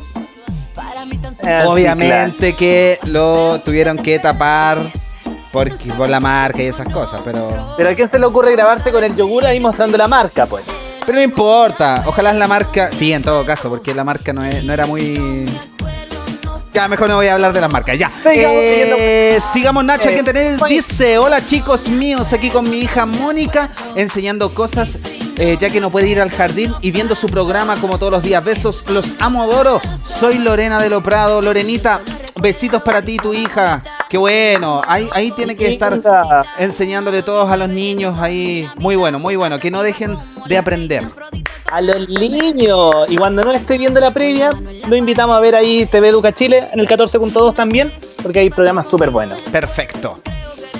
[1.22, 4.92] Sí, Obviamente que lo tuvieron que tapar
[5.52, 7.74] porque, por la marca y esas cosas, pero.
[7.76, 10.64] Pero a quién se le ocurre grabarse con el yogur ahí mostrando la marca, pues.
[11.06, 12.88] Pero no importa, ojalá la marca.
[12.92, 15.46] Sí, en todo caso, porque la marca no, es- no era muy.
[16.76, 17.98] Ya, mejor no voy a hablar de las marcas.
[17.98, 18.12] Ya.
[18.22, 20.10] Sigamos Eh, sigamos, Nacho.
[20.10, 20.60] Eh, ¿Quién tenés?
[20.68, 22.34] Dice: Hola, chicos míos.
[22.34, 24.98] Aquí con mi hija Mónica, enseñando cosas,
[25.38, 28.22] eh, ya que no puede ir al jardín y viendo su programa como todos los
[28.22, 28.44] días.
[28.44, 29.80] Besos, los amo, adoro.
[30.04, 31.40] Soy Lorena de Lo Prado.
[31.40, 32.02] Lorenita,
[32.42, 33.82] besitos para ti y tu hija.
[34.10, 34.82] Qué bueno.
[34.86, 35.98] Ahí, ahí tiene que estar
[36.58, 38.18] enseñándole todos a los niños.
[38.20, 38.68] Ahí.
[38.76, 39.58] Muy bueno, muy bueno.
[39.58, 41.06] Que no dejen de aprender.
[41.72, 42.94] A los niños.
[43.08, 44.50] Y cuando no esté viendo la previa,
[44.88, 48.86] lo invitamos a ver ahí TV Educa Chile en el 14.2 también, porque hay programas
[48.86, 49.40] súper buenos.
[49.42, 50.20] Perfecto.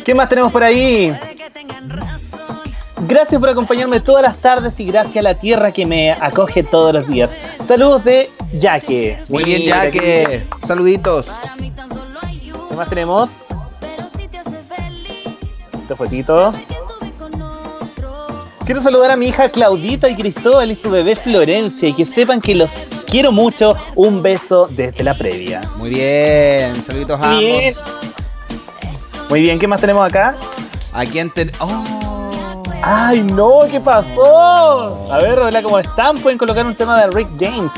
[0.04, 1.12] ¿Qué más tenemos por ahí?
[3.08, 6.94] Gracias por acompañarme todas las tardes y gracias a la tierra que me acoge todos
[6.94, 7.30] los días.
[7.66, 9.18] Saludos de Yaque.
[9.28, 10.46] Muy bien, Jaque.
[10.66, 11.30] Saluditos.
[12.68, 13.44] ¿Qué más tenemos?
[15.82, 16.52] Este fotito.
[18.66, 22.40] Quiero saludar a mi hija Claudita y Cristóbal y su bebé Florencia y que sepan
[22.40, 22.72] que los
[23.06, 23.76] quiero mucho.
[23.94, 25.62] Un beso desde la previa.
[25.76, 26.82] Muy bien.
[26.82, 27.72] Saluditos a Bien.
[27.76, 27.84] ambos.
[29.30, 30.36] Muy bien, ¿qué más tenemos acá?
[30.93, 31.48] ¿A quién te.?
[31.60, 33.60] Oh, ¡Ay, no!
[33.70, 35.12] ¿Qué pasó?
[35.12, 36.18] A ver, hola, ¿cómo están?
[36.18, 37.72] Pueden colocar un tema de Rick James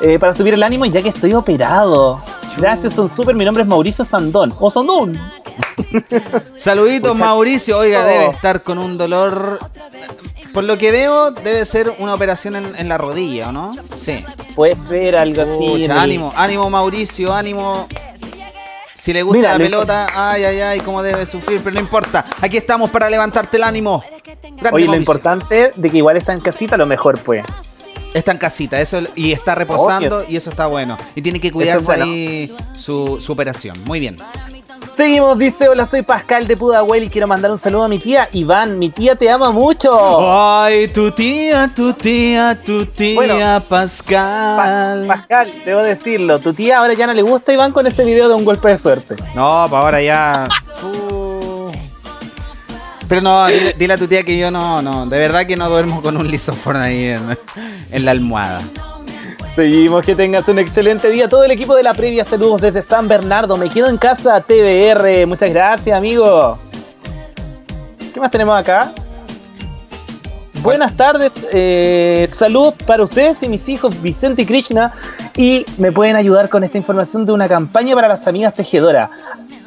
[0.00, 2.20] eh, para subir el ánimo ya que estoy operado.
[2.56, 3.34] Gracias, son súper.
[3.34, 4.54] Mi nombre es Mauricio Sandón.
[4.60, 5.18] ¡O Sandón!
[6.56, 7.78] Saluditos, Mauricio.
[7.78, 8.08] Oiga, Oh.
[8.08, 9.58] debe estar con un dolor.
[10.52, 13.72] Por lo que veo, debe ser una operación en, en la rodilla, ¿o no?
[13.96, 14.24] Sí.
[14.54, 15.56] Puede ser algo así.
[15.82, 17.86] Pucha, ánimo, ánimo, Mauricio, ánimo.
[18.96, 21.80] Si le gusta Mira, la lo pelota, ay, ay, ay, cómo debe sufrir, pero no
[21.80, 22.24] importa.
[22.42, 24.02] Aquí estamos para levantarte el ánimo.
[24.24, 24.96] Grande, Oye, lo Mauricio.
[24.96, 27.42] importante de que igual está en casita, lo mejor pues.
[28.12, 30.98] Está en casita, eso y está reposando y eso está bueno.
[31.14, 32.04] Y tiene que cuidarse bueno.
[32.04, 33.80] ahí su, su operación.
[33.84, 34.16] Muy bien.
[34.96, 38.28] Seguimos, dice, hola, soy Pascal de Pudahuel y quiero mandar un saludo a mi tía
[38.32, 38.78] Iván.
[38.78, 39.90] Mi tía te ama mucho.
[40.20, 45.06] Ay, tu tía, tu tía, tu tía Bueno, Pascal.
[45.06, 48.34] Pascal, debo decirlo, tu tía ahora ya no le gusta Iván con ese video de
[48.34, 49.16] un golpe de suerte.
[49.34, 50.48] No, para ahora ya.
[50.82, 51.70] Uh.
[53.08, 55.68] Pero no, dile, dile a tu tía que yo no, no, de verdad que no
[55.68, 57.36] duermo con un lisofón ahí en,
[57.90, 58.62] en la almohada.
[59.60, 61.28] Seguimos, que tengas un excelente día.
[61.28, 63.58] Todo el equipo de la previa, saludos desde San Bernardo.
[63.58, 65.26] Me quedo en casa, TBR.
[65.26, 66.56] Muchas gracias, amigo.
[68.14, 68.90] ¿Qué más tenemos acá?
[70.62, 74.94] Buenas tardes, eh, saludos para ustedes y mis hijos Vicente y Krishna
[75.36, 79.10] y me pueden ayudar con esta información de una campaña para las amigas tejedoras.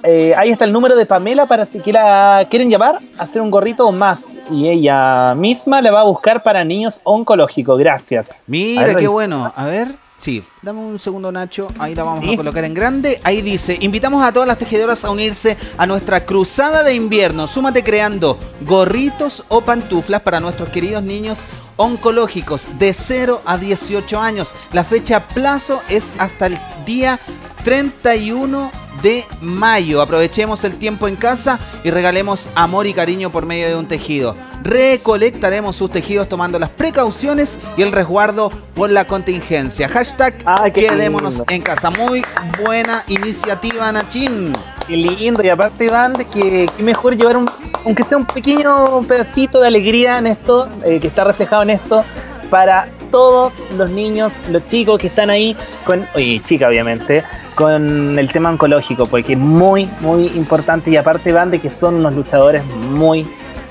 [0.04, 3.88] Eh, ahí está el número de Pamela para si quiera, quieren llamar, hacer un gorrito
[3.88, 7.80] o más y ella misma le va a buscar para niños oncológicos.
[7.80, 8.36] Gracias.
[8.48, 9.52] Mira, ver, qué bueno.
[9.56, 11.68] A ver, sí, dame un segundo, Nacho.
[11.80, 13.20] Ahí la vamos a colocar en grande.
[13.24, 17.48] Ahí dice: Invitamos a todas las tejedoras a unirse a nuestra cruzada de invierno.
[17.48, 21.48] Súmate creando gorritos o pantuflas para nuestros queridos niños
[21.78, 24.54] oncológicos de 0 a 18 años.
[24.72, 27.20] La fecha plazo es hasta el día
[27.64, 28.72] 31
[29.02, 30.02] de mayo.
[30.02, 34.36] Aprovechemos el tiempo en casa y regalemos amor y cariño por medio de un tejido.
[34.64, 39.90] Recolectaremos sus tejidos tomando las precauciones y el resguardo por la contingencia.
[39.90, 40.38] Hashtag
[40.74, 41.46] qué quedémonos lindo.
[41.50, 41.90] en casa.
[41.90, 42.24] Muy
[42.62, 44.54] buena iniciativa, Nachín.
[44.88, 47.50] Qué lindo, y aparte, Iván, de que, que mejor llevar un,
[47.86, 52.04] aunque sea un pequeño pedacito de alegría en esto, eh, que está reflejado en esto,
[52.50, 55.56] para todos los niños, los chicos que están ahí,
[55.86, 57.24] con, y chica obviamente,
[57.56, 61.96] con el tema oncológico, porque es muy, muy importante, y aparte, Iván, de que son
[61.96, 63.26] unos luchadores muy,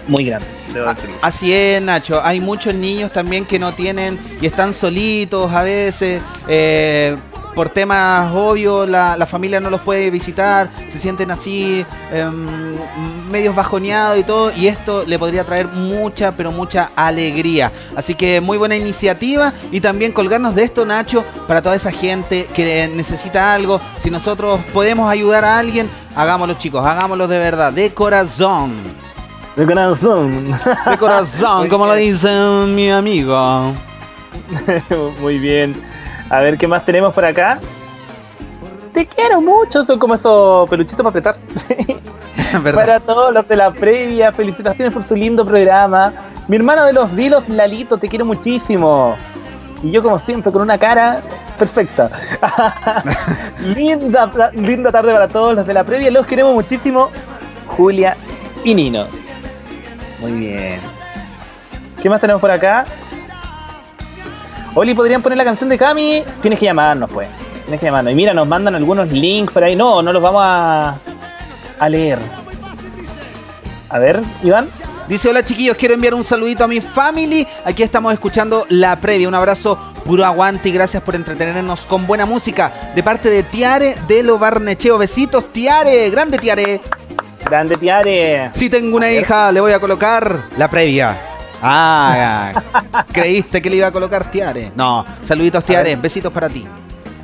[0.08, 0.48] muy grandes.
[1.20, 2.22] Así es, Nacho.
[2.24, 6.22] Hay muchos niños también que no tienen y están solitos a veces.
[6.48, 7.14] eh,
[7.54, 12.72] por temas obvios, la, la familia no los puede visitar, se sienten así, em,
[13.30, 17.72] medios bajoneados y todo, y esto le podría traer mucha, pero mucha alegría.
[17.96, 22.46] Así que muy buena iniciativa y también colgarnos de esto, Nacho, para toda esa gente
[22.54, 23.80] que necesita algo.
[23.98, 28.72] Si nosotros podemos ayudar a alguien, hagámoslo, chicos, hagámoslo de verdad, de corazón.
[29.56, 30.50] De corazón.
[30.86, 32.30] De corazón, como lo dice
[32.68, 33.72] mi amigo.
[35.20, 35.74] Muy bien.
[36.32, 37.60] A ver qué más tenemos por acá.
[38.92, 39.84] Te quiero mucho.
[39.84, 41.36] Son como esos peluchitos para apretar.
[42.74, 46.12] Para todos los de la previa, felicitaciones por su lindo programa.
[46.48, 49.16] Mi hermana de los vilos, Lalito, te quiero muchísimo.
[49.82, 51.22] Y yo, como siempre, con una cara
[51.58, 52.10] perfecta.
[53.74, 56.10] linda, linda tarde para todos los de la previa.
[56.10, 57.10] Los queremos muchísimo.
[57.68, 58.14] Julia
[58.64, 59.06] y Nino.
[60.20, 60.80] Muy bien.
[62.00, 62.84] ¿Qué más tenemos por acá?
[64.74, 66.24] Oli, ¿podrían poner la canción de Cami?
[66.40, 67.28] Tienes que llamarnos, pues.
[67.64, 68.12] Tienes que llamarnos.
[68.12, 69.76] Y mira, nos mandan algunos links por ahí.
[69.76, 70.98] No, no los vamos a,
[71.78, 72.18] a leer.
[73.90, 74.68] A ver, Iván.
[75.08, 77.46] Dice, hola chiquillos, quiero enviar un saludito a mi family.
[77.66, 79.28] Aquí estamos escuchando la previa.
[79.28, 82.72] Un abrazo Puro aguante y gracias por entretenernos con buena música.
[82.94, 84.98] De parte de Tiare de lo Barnecheo.
[84.98, 86.10] Besitos, Tiare.
[86.10, 86.80] Grande Tiare.
[87.44, 88.50] Grande Tiare.
[88.52, 91.31] Si tengo una hija, le voy a colocar la previa.
[91.62, 92.52] Ah,
[93.12, 94.72] creíste que le iba a colocar Tiare.
[94.74, 96.66] No, saluditos Tiare, besitos para ti.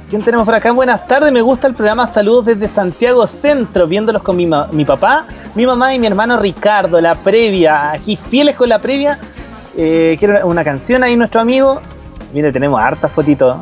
[0.08, 0.70] ¿Quién tenemos por acá?
[0.72, 4.84] Buenas tardes, me gusta el programa Saludos desde Santiago Centro, viéndolos con mi, ma- mi
[4.84, 9.18] papá, mi mamá y mi hermano Ricardo, la previa, aquí fieles con la previa.
[9.76, 11.80] Eh, quiero una canción ahí, nuestro amigo.
[12.32, 13.58] Mire, tenemos hartas fotitos.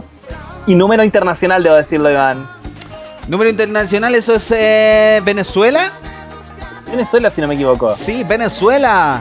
[0.68, 2.46] Y número internacional, debo decirlo, Iván.
[3.28, 5.80] Número internacional, eso es eh, Venezuela.
[6.88, 7.88] Venezuela, si no me equivoco.
[7.90, 9.20] Sí, Venezuela.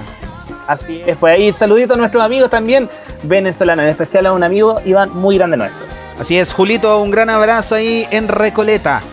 [0.67, 2.89] Así es, pues ahí saludito a nuestros amigos también
[3.23, 5.85] venezolanos, en especial a un amigo, Iván, muy grande nuestro.
[6.19, 9.03] Así es, Julito, un gran abrazo ahí en Recoleta.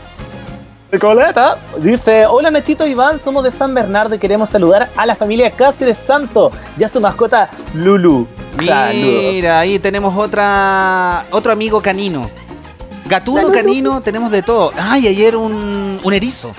[0.91, 5.51] Recoleta dice, hola Nachito Iván, somos de San Bernardo y queremos saludar a la familia
[5.51, 8.27] Cáceres Santo y a su mascota Lulu.
[8.59, 9.33] Saludos.
[9.33, 12.31] Mira, ahí tenemos otra otro amigo canino.
[13.07, 13.57] Gatuno, Saludos.
[13.57, 14.73] canino, tenemos de todo.
[14.79, 16.53] Ay, ayer un, un erizo.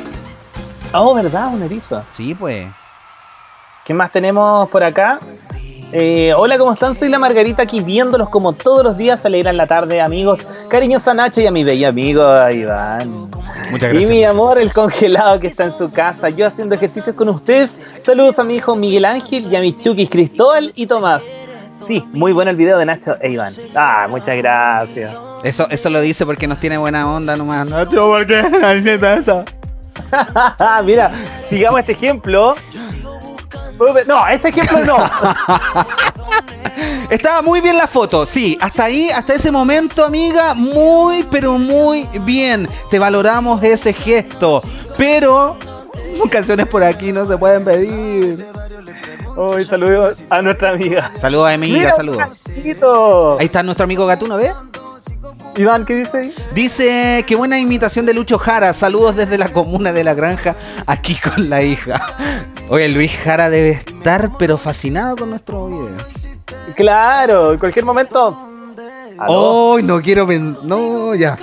[0.94, 1.53] Oh, ¿verdad?
[1.53, 2.03] Un erizo.
[2.11, 2.68] Sí, pues.
[3.85, 5.19] ¿Qué más tenemos por acá?
[5.91, 6.95] Eh, hola, ¿cómo están?
[6.95, 10.47] Soy la Margarita aquí viéndolos como todos los días alegran la tarde, amigos.
[10.69, 13.30] Cariñosa Nacho y a mi bello amigo Iván.
[13.69, 14.10] Muchas Y gracias.
[14.10, 16.30] mi amor, el congelado que está en su casa.
[16.30, 17.80] Yo haciendo ejercicios con ustedes.
[18.01, 21.22] Saludos a mi hijo Miguel Ángel y a mis chukis Cristóbal y Tomás.
[21.85, 23.53] Sí, muy bueno el video de Nacho e Iván.
[23.76, 25.11] Ah, muchas gracias.
[25.43, 27.68] Eso, eso lo dice porque nos tiene buena onda nomás.
[27.68, 29.45] Nacho, ¿por qué haciendo eso?
[30.85, 31.11] Mira,
[31.49, 32.55] sigamos este ejemplo.
[34.08, 34.98] No, este ejemplo no.
[37.10, 42.10] Estaba muy bien la foto, sí, hasta ahí, hasta ese momento, amiga, muy, pero muy
[42.22, 42.68] bien.
[42.90, 44.64] Te valoramos ese gesto,
[44.98, 45.58] pero
[46.32, 48.45] canciones por aquí no se pueden pedir.
[49.36, 51.12] Hoy saludos a nuestra amiga.
[51.18, 52.24] Saludos a mi amiga, saludos.
[53.40, 54.54] Ahí está nuestro amigo Gatuno, ¿ves?
[55.55, 56.34] Iván, ¿qué dice ahí?
[56.53, 58.73] Dice, qué buena imitación de Lucho Jara.
[58.73, 60.55] Saludos desde la comuna de La Granja,
[60.88, 62.01] aquí con la hija.
[62.69, 65.97] Oye, Luis Jara debe estar, pero fascinado con nuestro video.
[66.75, 68.35] Claro, en cualquier momento.
[69.19, 69.34] ¿Aló?
[69.34, 70.27] Hoy no quiero
[70.63, 71.38] No, ya.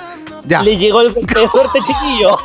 [0.44, 0.62] Ya.
[0.62, 2.30] Le llegó el golpe de suerte, chiquillo.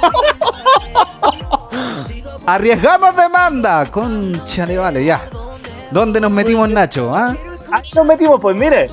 [2.46, 3.90] Arriesgamos demanda.
[3.90, 5.20] Concha de vale, ya.
[5.90, 7.12] ¿Dónde nos metimos, Nacho?
[7.16, 7.36] ah?
[7.72, 8.88] Ahí nos metimos, pues mire.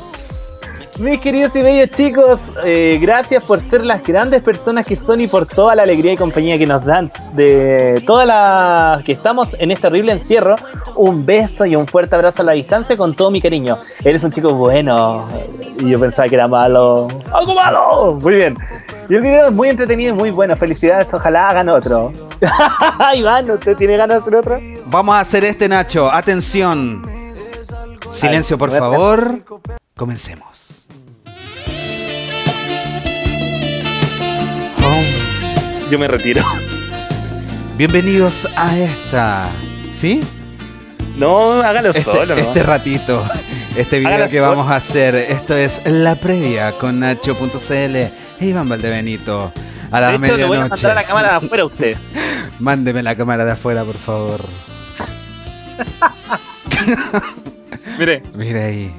[0.99, 5.27] Mis queridos y bellos chicos, eh, gracias por ser las grandes personas que son y
[5.27, 9.71] por toda la alegría y compañía que nos dan de todas las que estamos en
[9.71, 10.55] este horrible encierro.
[10.95, 13.79] Un beso y un fuerte abrazo a la distancia con todo mi cariño.
[14.05, 15.27] Eres un chico bueno
[15.79, 17.09] y yo pensaba que era malo.
[17.33, 18.19] ¡Algo malo!
[18.21, 18.59] Muy bien.
[19.09, 20.55] Y el video es muy entretenido y muy bueno.
[20.57, 22.13] Felicidades, ojalá hagan otro.
[23.15, 24.61] Iván, ¿usted tiene ganas de hacer otro?
[24.87, 26.13] Vamos a hacer este, Nacho.
[26.13, 27.11] Atención.
[28.11, 29.43] Silencio, por favor.
[29.97, 30.82] Comencemos.
[35.93, 36.43] Yo me retiro.
[37.77, 39.51] Bienvenidos a esta.
[39.91, 40.23] ¿Sí?
[41.19, 42.35] No, hágalo Este, solo.
[42.35, 42.41] ¿no?
[42.41, 43.23] este ratito.
[43.77, 44.49] Este video Hágalo que solo.
[44.49, 45.15] vamos a hacer.
[45.15, 48.11] Esto es la previa con Nacho.cl e
[48.41, 49.53] Iván Valdebenito.
[49.91, 50.87] A la de hecho, le voy a medianoche.
[50.87, 51.97] mandar a la cámara de afuera usted.
[52.59, 54.41] Mándeme la cámara de afuera, por favor.
[57.99, 58.23] Mire.
[58.35, 58.91] Mira ahí.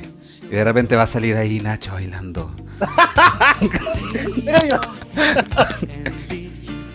[0.43, 2.53] Y de repente va a salir ahí Nacho bailando.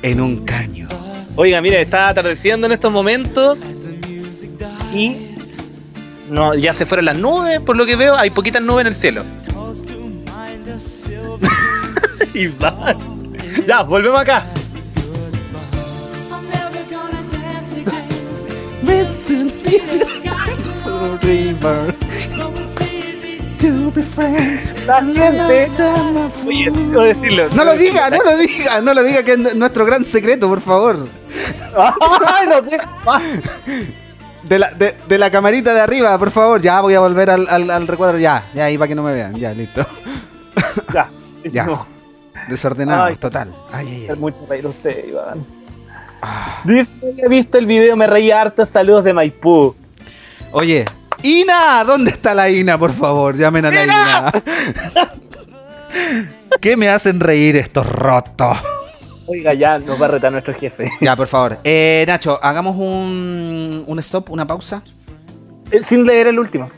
[0.02, 0.88] en un caño.
[1.36, 3.68] Oiga, mire, está atardeciendo en estos momentos
[4.92, 5.16] y
[6.28, 8.94] no, ya se fueron las nubes, por lo que veo, hay poquitas nubes en el
[8.94, 9.22] cielo.
[12.34, 12.98] Iván.
[13.66, 14.44] Ya, volvemos acá.
[24.86, 25.70] La gente.
[26.46, 27.48] Oye, tengo que decirlo.
[27.54, 30.60] No lo diga, no lo diga, no lo diga que es nuestro gran secreto, por
[30.60, 31.08] favor.
[31.76, 32.62] Ay, no.
[33.06, 33.20] Ah,
[34.44, 36.62] De la, de, de la camarita de arriba, por favor.
[36.62, 38.18] Ya voy a volver al, al, al recuadro.
[38.18, 39.34] Ya, ya ahí para que no me vean.
[39.34, 39.84] Ya, listo.
[40.92, 41.06] Ya.
[41.44, 41.64] Ya.
[41.66, 41.86] No.
[42.48, 43.16] Desordenado, Ay.
[43.16, 43.54] total.
[43.72, 45.44] Ay, ay, hacer mucho reír usted, Iván.
[46.64, 49.74] Dice, he visto el video, me reí harto, saludos de Maipú.
[50.52, 50.84] Oye,
[51.22, 53.36] Ina, ¿dónde está la Ina, por favor?
[53.36, 54.32] Llamen a la Ina.
[56.60, 58.56] ¿Qué me hacen reír estos rotos?
[59.26, 60.90] Oiga, ya nos va a retar nuestro jefe.
[61.00, 61.58] Ya, por favor.
[61.64, 64.82] Eh, Nacho, hagamos un, un stop, una pausa.
[65.70, 66.70] Eh, Sin leer el último.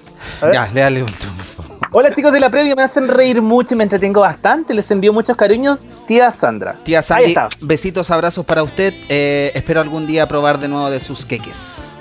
[0.52, 1.70] Ya, léale último, por favor.
[1.92, 4.74] Hola chicos de la previa, me hacen reír mucho y me entretengo bastante.
[4.74, 6.76] Les envío muchos cariños, tía Sandra.
[6.82, 8.94] Tía Sandy, besitos, abrazos para usted.
[9.08, 11.92] Eh, espero algún día probar de nuevo de sus queques.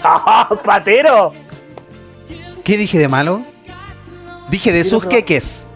[0.00, 1.32] ¡Chao, patero!
[2.66, 3.44] ¿Qué dije de malo?
[4.50, 5.68] Dije de sus queques.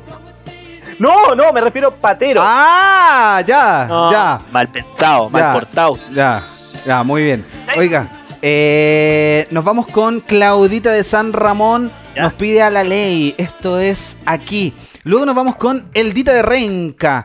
[0.99, 2.41] No, no, me refiero a patero.
[2.45, 4.41] Ah, ya, No, ya.
[4.51, 5.53] Mal pensado, mal Ya.
[5.53, 5.99] portado.
[6.13, 6.43] Ya,
[6.85, 7.45] ya, muy bien.
[7.79, 8.09] Oiga,
[8.43, 11.93] eh, nos vamos con Claudita de San Ramón.
[12.17, 13.37] Nos pide a la ley.
[13.39, 14.75] Esto es aquí.
[15.05, 17.25] Luego nos vamos con Eldita de Renca.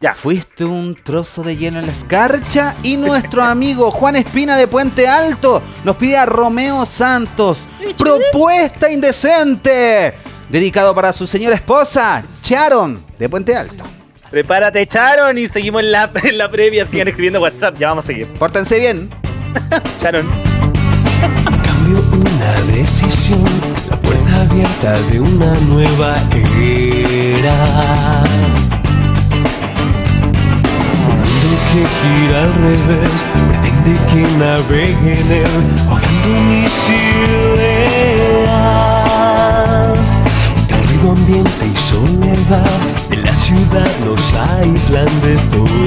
[0.00, 0.12] Ya.
[0.12, 2.76] Fuiste un trozo de hielo en la escarcha.
[2.82, 7.66] Y nuestro amigo Juan Espina de Puente Alto nos pide a Romeo Santos.
[7.96, 10.14] Propuesta indecente.
[10.48, 13.84] Dedicado para su señora esposa, Charon de Puente Alto.
[14.30, 16.86] Prepárate, Charon, y seguimos en la, en la previa.
[16.86, 18.32] Sigan escribiendo WhatsApp, ya vamos a seguir.
[18.34, 19.10] Pórtense bien.
[19.98, 20.28] Charon.
[21.64, 23.44] Cambio una decisión,
[23.90, 26.16] la puerta abierta de una nueva
[26.56, 28.24] era.
[31.72, 35.54] Que gira al revés, pretende que navegue en él,
[35.88, 38.12] ahogando mis ideas.
[40.68, 42.80] El ruido ambiente y soledad
[43.10, 45.77] de la ciudad nos aíslan de todos.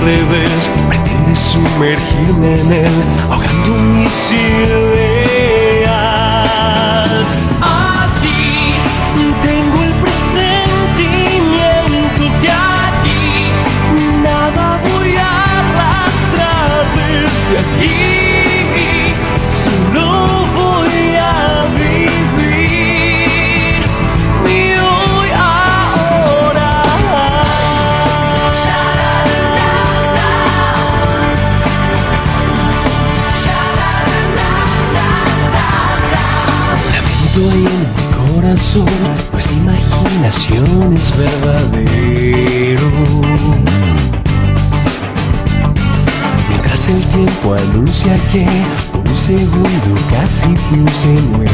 [0.00, 2.92] Revés pretende sumergirme en él,
[3.30, 5.07] ahogando mis ideas.
[50.72, 51.52] Un señuelo.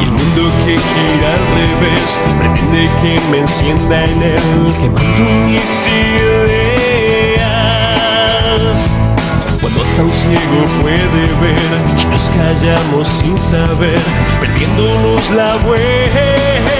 [0.00, 5.70] Y el mundo que gira al revés pretende que me encienda en él, quemando mis
[5.86, 6.78] ideas.
[9.60, 14.00] Cuando hasta un ciego puede ver que nos callamos sin saber,
[14.40, 16.77] perdiéndonos la vuelta.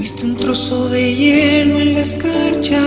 [0.00, 2.80] Fuiste un trozo de hielo en la escarcha,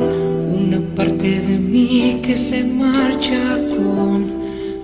[0.00, 4.32] una parte de mí que se marcha con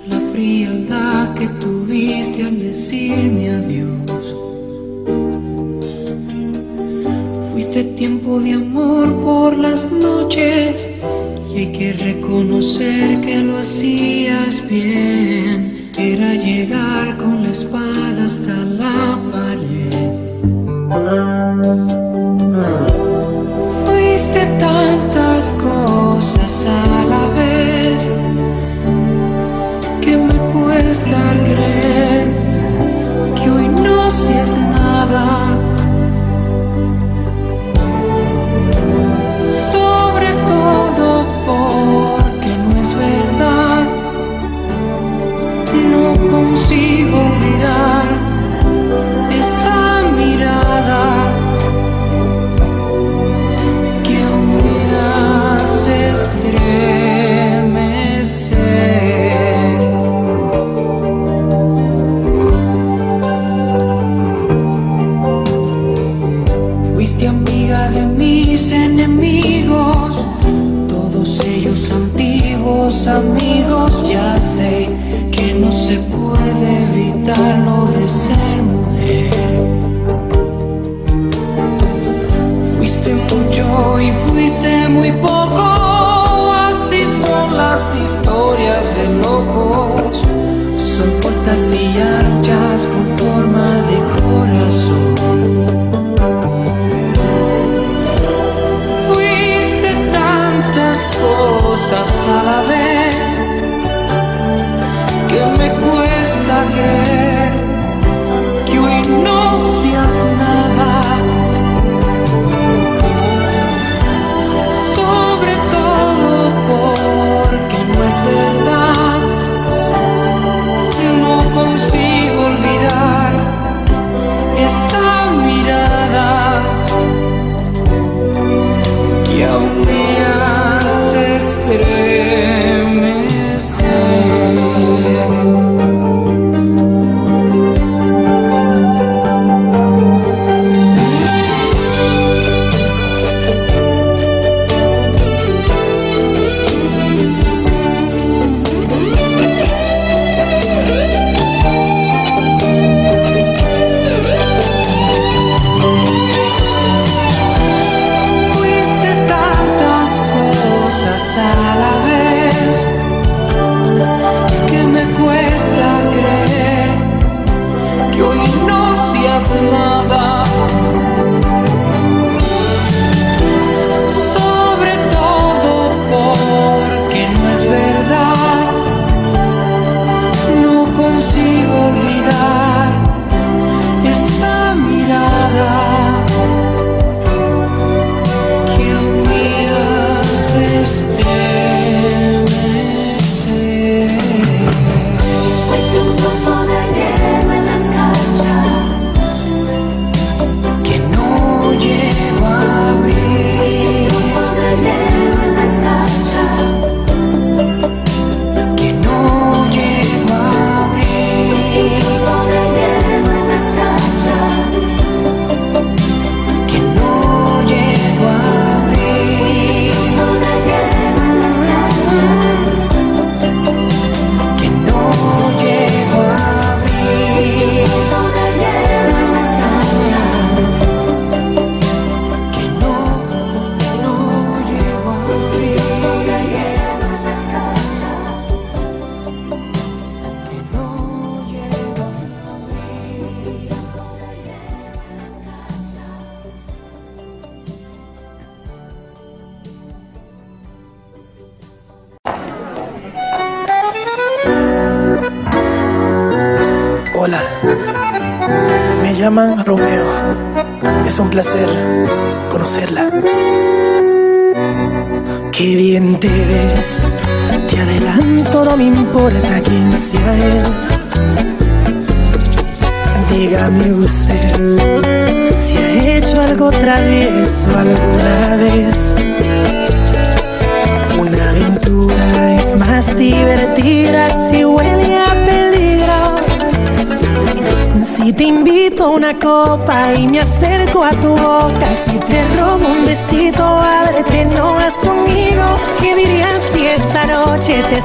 [0.08, 4.22] la frialdad que tuviste al decirme adiós.
[7.50, 10.76] Fuiste tiempo de amor por las noches
[11.52, 15.90] Y hay que reconocer que lo hacías bien.
[15.98, 19.81] Era llegar con la espada hasta la pared.
[21.72, 22.01] Fuiste
[91.74, 92.41] yeah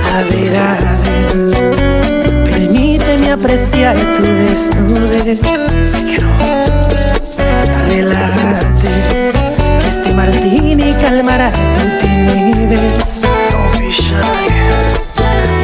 [0.00, 0.60] a ver, a
[1.02, 5.40] ver, permíteme apreciar tu desnudez.
[7.88, 8.88] Relájate,
[9.80, 13.20] que este martini calmará tu timidez.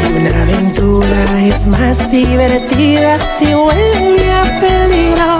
[0.03, 5.40] Y una aventura es más divertida si huele a peligro.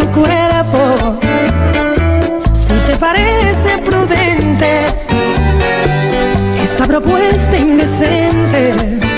[0.00, 0.24] tu
[2.52, 4.86] si te parece prudente
[6.62, 9.09] esta propuesta indecente.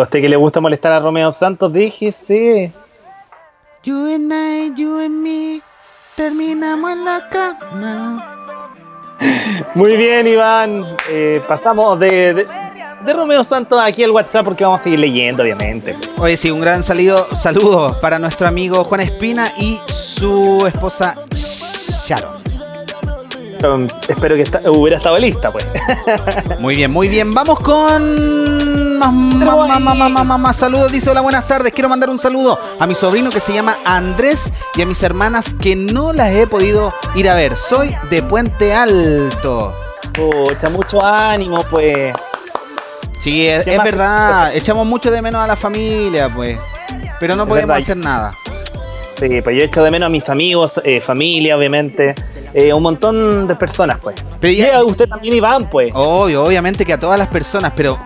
[0.00, 1.72] ¿A usted que le gusta molestar a Romeo Santos?
[1.72, 2.72] Déjese.
[3.82, 5.60] You and I, you and me,
[6.16, 8.32] terminamos en la cama.
[9.74, 10.84] Muy bien, Iván.
[11.08, 12.46] Eh, pasamos de, de,
[13.04, 15.96] de Romeo Santos aquí al WhatsApp porque vamos a seguir leyendo, obviamente.
[16.18, 22.36] Oye, sí, un gran saludo, saludo para nuestro amigo Juan Espina y su esposa Sharon.
[23.64, 25.66] Um, espero que hubiera estado lista, pues.
[26.58, 27.32] Muy bien, muy bien.
[27.32, 28.45] Vamos con
[28.98, 30.90] más, más, más, más, más, más, saludos.
[30.92, 31.72] Dice, hola, buenas tardes.
[31.72, 35.54] Quiero mandar un saludo a mi sobrino que se llama Andrés y a mis hermanas
[35.54, 37.56] que no las he podido ir a ver.
[37.56, 39.74] Soy de Puente Alto.
[40.12, 42.14] Pucha, mucho ánimo, pues.
[43.20, 44.54] Sí, es, verdad.
[44.54, 46.58] Echamos mucho de menos a la familia, pues.
[47.18, 47.82] Pero no Es podemos verdad.
[47.82, 48.34] hacer nada.
[49.18, 52.14] Sí, pues yo echo de menos a mis amigos, eh, familia, obviamente.
[52.52, 54.16] eh, un montón de personas, pues.
[54.40, 55.90] Pero Y a usted también, Iván, pues.
[55.94, 57.98] Obvio, obviamente que a todas las personas, pero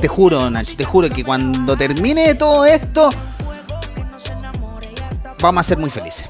[0.00, 3.10] te juro, Nacho, te juro que cuando termine todo esto,
[5.40, 6.26] vamos a ser muy felices.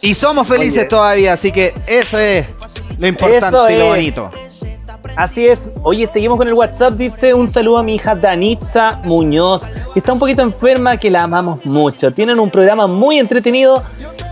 [0.00, 0.88] Y somos felices Oye.
[0.88, 2.46] todavía, así que eso es
[2.98, 4.30] lo importante y lo bonito.
[5.16, 5.70] Así es.
[5.82, 6.94] Oye, seguimos con el WhatsApp.
[6.94, 11.24] Dice un saludo a mi hija Danitza Muñoz, que está un poquito enferma, que la
[11.24, 12.10] amamos mucho.
[12.12, 13.82] Tienen un programa muy entretenido.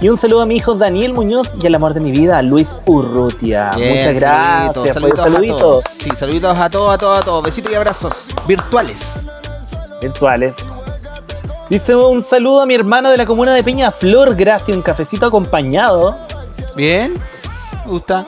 [0.00, 2.74] Y un saludo a mi hijo Daniel Muñoz y al amor de mi vida, Luis
[2.86, 3.70] Urrutia.
[3.76, 4.94] Bien, Muchas gracias.
[4.94, 5.84] saluditos, saluditos a todos.
[5.92, 7.44] Sí, saluditos a todos, a todos, a todos.
[7.44, 9.28] Besitos y abrazos virtuales.
[10.00, 10.56] virtuales.
[11.68, 15.26] Dice un saludo a mi hermana de la comuna de Peña Flor, gracias, un cafecito
[15.26, 16.16] acompañado.
[16.74, 17.14] Bien,
[17.84, 18.26] me gusta.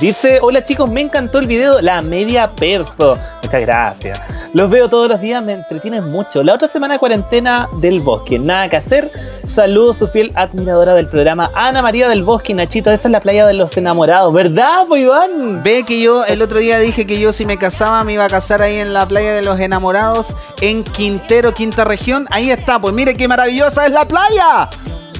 [0.00, 3.18] Dice, hola chicos, me encantó el video La Media Perso.
[3.42, 4.20] Muchas gracias.
[4.52, 6.42] Los veo todos los días, me entretienen mucho.
[6.42, 9.10] La otra semana cuarentena del bosque, nada que hacer.
[9.46, 13.46] Saludos su fiel admiradora del programa, Ana María del Bosque, Nachito, esa es la playa
[13.46, 15.62] de los enamorados, ¿verdad, Iván?
[15.62, 18.28] Ve que yo el otro día dije que yo si me casaba me iba a
[18.28, 22.26] casar ahí en la playa de los enamorados en Quintero, quinta región.
[22.30, 24.68] Ahí está, pues mire qué maravillosa es la playa.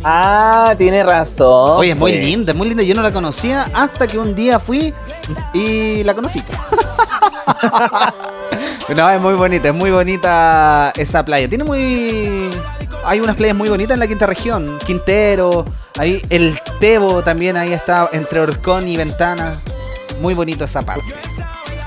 [0.04, 1.78] Ah, tiene razón.
[1.78, 2.24] Oye, es muy pues.
[2.24, 2.82] linda, es muy linda.
[2.82, 4.94] Yo no la conocía hasta que un día fui
[5.52, 6.42] y la conocí.
[8.96, 11.48] no, es muy bonita, es muy bonita esa playa.
[11.48, 12.50] Tiene muy.
[13.04, 14.78] Hay unas playas muy bonitas en la quinta región.
[14.84, 15.64] Quintero,
[15.98, 19.58] ahí el Tebo también, ahí está entre Orcón y Ventana.
[20.20, 21.27] Muy bonito esa parte.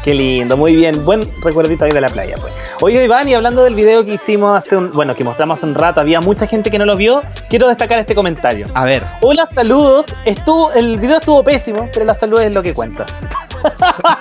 [0.03, 1.06] Qué lindo, muy bien.
[1.06, 2.53] Buen recuerdito ahí de la playa, pues.
[2.82, 4.91] Oye, Iván, y hablando del video que hicimos hace un.
[4.91, 7.22] Bueno, que mostramos hace un rato, había mucha gente que no lo vio.
[7.49, 8.65] Quiero destacar este comentario.
[8.73, 9.03] A ver.
[9.22, 10.07] Hola, saludos.
[10.26, 13.06] Estuvo, el video estuvo pésimo, pero la salud es lo que cuenta.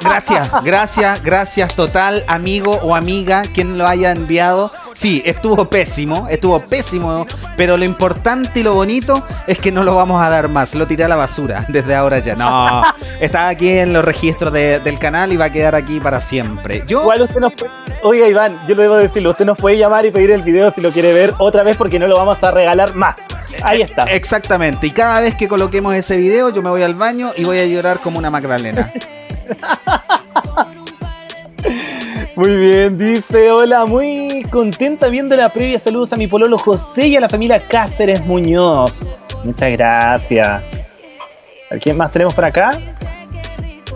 [0.00, 4.72] Gracias, gracias, gracias total, amigo o amiga, quien lo haya enviado.
[4.92, 7.26] Sí, estuvo pésimo, estuvo pésimo,
[7.56, 10.74] pero lo importante y lo bonito es que no lo vamos a dar más.
[10.74, 12.34] Lo tiré a la basura desde ahora ya.
[12.36, 12.82] No,
[13.20, 16.84] está aquí en los registros de- del canal y va a quedar aquí para siempre.
[16.86, 17.70] Yo, Igual usted nos puede.
[18.02, 19.30] Oiga, Iván, yo lo debo decirlo.
[19.30, 21.98] Usted nos puede llamar y pedir el video si lo quiere ver otra vez porque
[21.98, 23.16] no lo vamos a regalar más.
[23.62, 24.04] Ahí está.
[24.04, 27.58] Exactamente, y cada vez que coloquemos ese video, yo me voy al baño y voy
[27.58, 28.90] a llorar como una Magdalena.
[32.36, 35.78] Muy bien, dice, hola, muy contenta viendo la previa.
[35.78, 39.06] Saludos a mi pololo José y a la familia Cáceres Muñoz.
[39.44, 40.62] Muchas gracias.
[41.70, 42.70] A ¿Quién más tenemos por acá?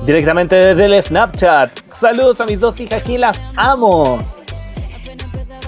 [0.07, 1.71] Directamente desde el Snapchat.
[1.99, 4.23] Saludos a mis dos hijas que las amo.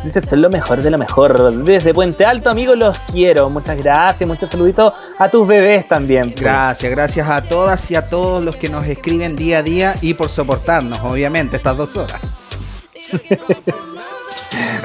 [0.04, 1.64] Dice, son lo mejor de lo mejor.
[1.64, 3.48] Desde Puente Alto, amigos, los quiero.
[3.48, 4.28] Muchas gracias.
[4.28, 6.34] Muchos saluditos a tus bebés también.
[6.36, 10.12] Gracias, gracias a todas y a todos los que nos escriben día a día y
[10.14, 12.20] por soportarnos, obviamente, estas dos horas.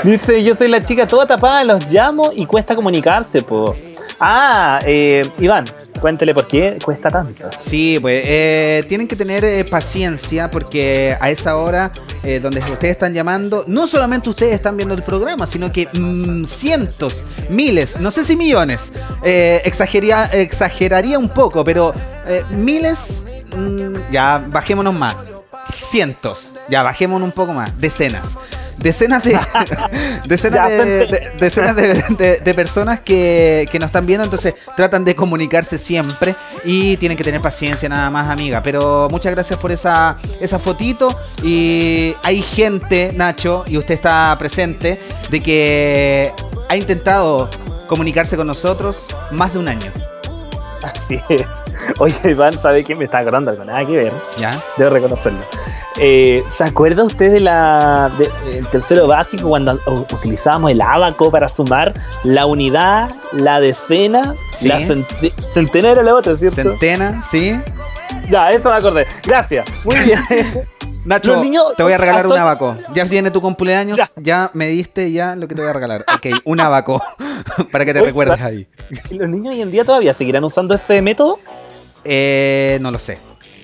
[0.03, 3.75] Dice, yo soy la chica toda tapada, los llamo y cuesta comunicarse, po.
[4.19, 5.65] Ah, eh, Iván,
[6.01, 7.49] cuéntele por qué cuesta tanto.
[7.57, 11.91] Sí, pues eh, tienen que tener eh, paciencia porque a esa hora
[12.23, 16.43] eh, donde ustedes están llamando, no solamente ustedes están viendo el programa, sino que mm,
[16.45, 18.91] cientos, miles, no sé si millones,
[19.23, 21.93] exageraría un poco, pero
[22.49, 23.25] miles,
[23.55, 25.15] mm, ya bajémonos más,
[25.65, 28.37] cientos, ya bajémonos un poco más, decenas.
[28.81, 29.39] Decenas de,
[30.25, 35.15] decenas de, decenas de, de- de personas que, que nos están viendo, entonces tratan de
[35.15, 38.61] comunicarse siempre y tienen que tener paciencia nada más, amiga.
[38.63, 44.99] Pero muchas gracias por esa, esa fotito y hay gente, Nacho, y usted está presente,
[45.29, 46.33] de que
[46.69, 47.49] ha intentado
[47.87, 49.91] comunicarse con nosotros más de un año.
[50.83, 51.45] Así es.
[51.99, 52.95] Oye, Iván, ¿sabe qué?
[52.95, 54.13] Me está acordando algo, nada que ver.
[54.37, 54.59] ¿Ya?
[54.77, 55.39] Debo reconocerlo.
[55.99, 61.49] Eh, ¿Se acuerda usted de la de- el tercero básico cuando utilizábamos el abaco para
[61.49, 61.93] sumar
[62.23, 64.67] la unidad, la decena, Sí.
[64.69, 66.55] la cente- centena era la otra, ¿cierto?
[66.55, 67.53] Centena, ¿sí?
[68.29, 69.05] Ya, eso me acordé.
[69.25, 69.65] Gracias.
[69.83, 70.19] Muy bien.
[71.05, 72.75] Nacho, niños- te voy a regalar un abaco.
[72.93, 74.51] Ya viene tu cumpleaños, ya.
[74.53, 76.05] me diste ya lo que te voy a regalar.
[76.15, 77.01] Ok, un abaco.
[77.71, 78.67] para que te Oye, recuerdes ahí.
[79.09, 81.39] ¿Y ¿Los niños hoy en día todavía seguirán usando ese método?
[82.03, 83.19] Eh, no lo sé.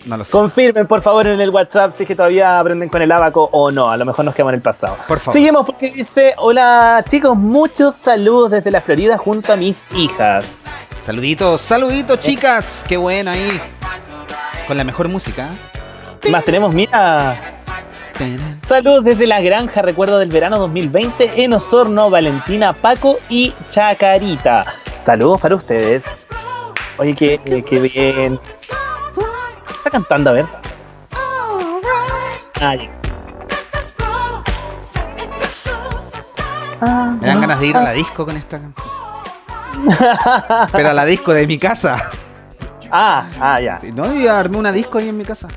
[0.06, 0.32] No lo sé.
[0.32, 3.72] Confirmen, por favor, en el WhatsApp si es que todavía aprenden con el abaco o
[3.72, 3.92] no.
[3.92, 4.98] A lo mejor nos quedamos en el pasado.
[5.08, 5.34] Por favor.
[5.34, 10.46] Seguimos porque dice: Hola chicos, muchos saludos desde la Florida junto a mis hijas.
[11.00, 12.84] Saluditos, saluditos, chicas.
[12.88, 13.62] Qué bueno ahí.
[14.68, 15.50] Con la mejor música.
[16.32, 17.40] Más tenemos, mira.
[18.68, 24.66] Saludos desde la granja, recuerdo del verano 2020 en Osorno, Valentina, Paco y Chacarita.
[25.06, 26.04] Saludos para ustedes.
[26.98, 28.40] Oye, qué, qué bien.
[28.40, 30.32] ¿Qué está cantando?
[30.32, 30.46] A ver.
[32.60, 32.90] Ah, ya.
[37.22, 38.88] Me dan ganas de ir a la disco con esta canción.
[40.72, 41.98] Pero a la disco de mi casa.
[42.90, 43.78] Ah, ah, ya.
[43.78, 45.50] Sí, no, yo armé una disco ahí en mi casa.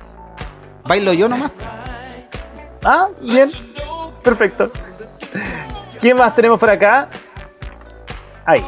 [0.85, 1.51] Bailo yo nomás.
[2.85, 3.51] Ah, bien.
[4.23, 4.71] Perfecto.
[6.01, 7.09] ¿Quién más tenemos por acá?
[8.47, 8.65] Ay,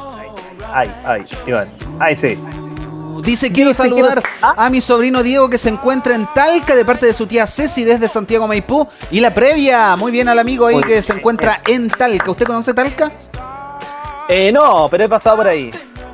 [0.72, 1.68] ay, ay, Iván.
[1.98, 2.38] Ay, sí.
[3.22, 7.12] Dice, quiero saludar a mi sobrino Diego que se encuentra en Talca de parte de
[7.12, 8.86] su tía Ceci desde Santiago Maipú.
[9.10, 12.30] Y la previa, muy bien al amigo ahí que se encuentra en Talca.
[12.30, 13.12] ¿Usted conoce Talca?
[14.28, 15.70] Eh, no, pero he pasado por ahí.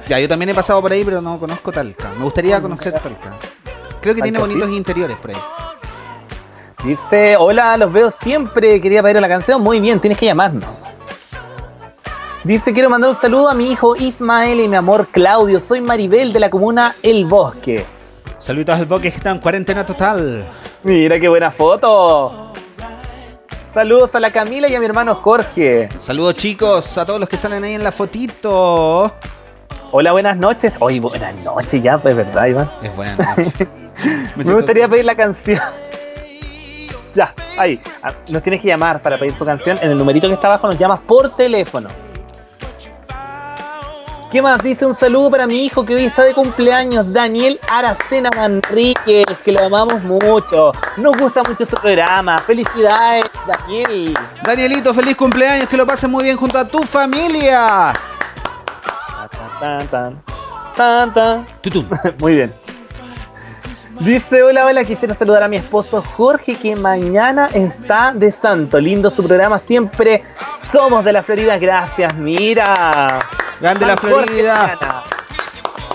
[0.09, 2.11] Ya, yo también he pasado por ahí, pero no conozco Talca.
[2.19, 3.39] Me gustaría conocer Talca.
[4.01, 5.37] Creo que tiene bonitos interiores por ahí.
[6.85, 8.81] Dice, hola, los veo siempre.
[8.81, 9.63] Quería pedir la canción.
[9.63, 10.95] Muy bien, tienes que llamarnos.
[12.45, 15.59] Dice, quiero mandar un saludo a mi hijo Ismael y mi amor Claudio.
[15.59, 17.85] Soy Maribel de la comuna El Bosque.
[18.39, 20.47] Saludos al Boque que está en cuarentena total.
[20.85, 22.53] Mira qué buena foto.
[23.75, 25.89] Saludos a la Camila y a mi hermano Jorge.
[25.99, 29.13] Saludos chicos, a todos los que salen ahí en la fotito.
[29.91, 30.73] Hola, buenas noches.
[30.79, 32.71] Hoy buenas noches ya, pues verdad, Iván.
[32.83, 33.67] Es buena noche.
[34.37, 35.61] Me, gustaría pedir la canción.
[37.19, 37.81] Ya, ahí.
[38.03, 39.79] Ah, Nos tienes que llamar para pedir tu canción.
[39.83, 41.89] En el numerito que está abajo nos llamas por teléfono.
[44.31, 44.85] ¿Qué más dice?
[44.85, 49.65] Un saludo para mi hijo que hoy está de cumpleaños, Daniel Aracena Manríquez, que lo
[49.65, 50.71] amamos mucho.
[50.99, 52.39] Nos gusta mucho este programa.
[52.39, 54.15] Felicidades, Daniel.
[54.45, 57.95] Danielito, feliz cumpleaños, que lo pases muy bien junto a tu familia.
[59.59, 60.23] Tan, tan,
[60.77, 61.47] tan, tan.
[62.21, 62.68] Muy bien.
[64.01, 68.79] Dice, hola, hola, quisiera saludar a mi esposo Jorge que mañana está de santo.
[68.79, 70.23] Lindo su programa, siempre
[70.71, 73.25] somos de la Florida, gracias, mira.
[73.61, 74.79] Grande la San Florida.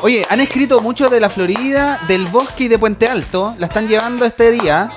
[0.02, 3.56] Oye, han escrito mucho de la Florida, del bosque y de Puente Alto.
[3.58, 4.92] La están llevando este día.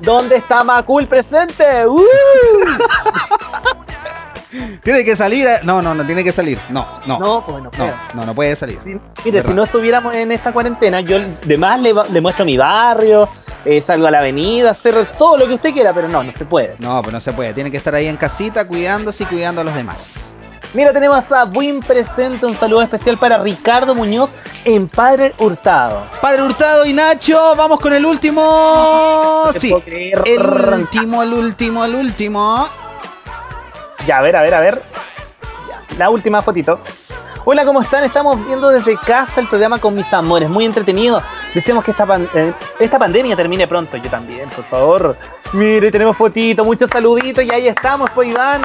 [0.00, 1.84] ¿Dónde está Macul presente?
[1.84, 2.00] ¡Uh!
[4.82, 5.46] Tiene que salir.
[5.48, 6.58] a- No, no, no tiene que salir.
[6.70, 7.18] No, no.
[7.18, 7.92] No, pues no No, puedo.
[8.14, 8.78] no, no puede salir.
[8.84, 9.50] Mire, Verdad.
[9.50, 13.28] si no estuviéramos en esta cuarentena, yo de más le, muestro mi barrio,
[13.64, 16.44] eh, salgo a la avenida, hacer todo lo que usted quiera, pero no, no se
[16.44, 16.76] puede.
[16.78, 17.52] No, pues no se puede.
[17.52, 20.34] Tiene que estar ahí en casita cuidándose y cuidando a los demás.
[20.74, 24.32] Mira, tenemos a Buin presente, un saludo especial para Ricardo Muñoz
[24.64, 26.02] en Padre Hurtado.
[26.20, 29.48] Padre Hurtado y Nacho, vamos con el último.
[29.56, 30.18] Sí, el
[30.80, 32.68] último, el último, el último.
[34.06, 34.82] Ya, a ver, a ver, a ver.
[35.98, 36.80] La última fotito.
[37.48, 38.02] Hola, ¿cómo están?
[38.02, 41.22] Estamos viendo desde casa el programa con mis amores, muy entretenido.
[41.54, 43.96] Deseamos que esta, pan- eh, esta pandemia termine pronto.
[43.96, 45.16] Yo también, por favor.
[45.52, 48.62] Mire, tenemos fotito, muchos saluditos y ahí estamos, pues Iván.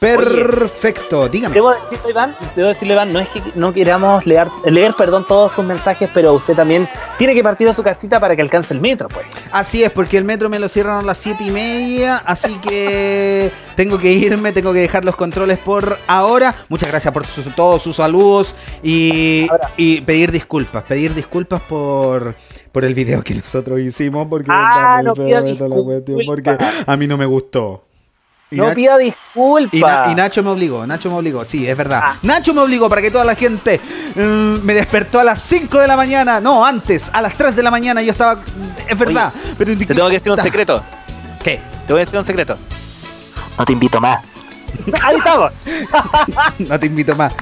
[0.00, 1.54] Perfecto, dígame.
[1.54, 5.52] Debo decirle, Iván, debo decirle, Iván, no es que no queramos leer, leer perdón, todos
[5.52, 6.88] sus mensajes, pero usted también
[7.18, 9.26] tiene que partir a su casita para que alcance el metro, pues.
[9.52, 13.50] Así es, porque el metro me lo cierran a las siete y media, así que
[13.76, 16.54] tengo que irme, tengo que dejar los controles por ahora.
[16.68, 17.24] Muchas gracias por
[17.54, 18.13] todos sus saludos
[18.82, 19.46] y,
[19.76, 22.34] y pedir disculpas, pedir disculpas por,
[22.72, 27.06] por el video que nosotros hicimos, porque Ah, no feo la cuestión, porque a mí
[27.06, 27.84] no me gustó.
[28.50, 29.72] Y No pida disculpas.
[29.74, 32.00] Y, Na- y Nacho me obligó, Nacho me obligó, sí, es verdad.
[32.04, 32.16] Ah.
[32.22, 33.80] Nacho me obligó para que toda la gente
[34.14, 37.62] mm, me despertó a las 5 de la mañana, no, antes, a las 3 de
[37.64, 38.44] la mañana yo estaba,
[38.88, 39.32] es verdad.
[39.58, 40.82] pero Te tengo que decir un secreto.
[41.42, 41.60] ¿Qué?
[41.86, 42.56] Te voy a decir un secreto.
[43.58, 44.18] No te invito más.
[45.02, 45.52] Ahí estamos.
[46.58, 47.32] no te invito más.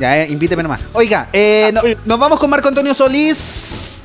[0.00, 0.80] Ya, eh, invíteme nomás.
[0.94, 4.02] Oiga, eh, no- nos vamos con Marco Antonio Solís.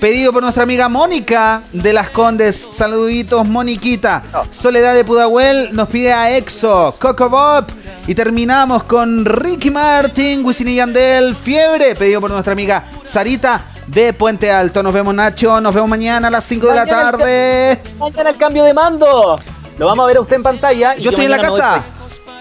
[0.00, 2.56] Pedido por nuestra amiga Mónica de Las Condes.
[2.56, 4.22] Saluditos, Moniquita.
[4.50, 7.66] Soledad de Pudahuel nos pide a Exo, Coco Bob.
[8.06, 11.94] Y terminamos con Ricky Martin, Wisin y Yandel, Fiebre.
[11.96, 14.82] Pedido por nuestra amiga Sarita de Puente Alto.
[14.84, 15.60] Nos vemos, Nacho.
[15.60, 17.82] Nos vemos mañana a las 5 de la tarde.
[17.98, 19.36] Mañana el cambio de mando.
[19.76, 20.96] Lo vamos a ver a usted en pantalla.
[20.96, 21.82] y Yo estoy en la casa.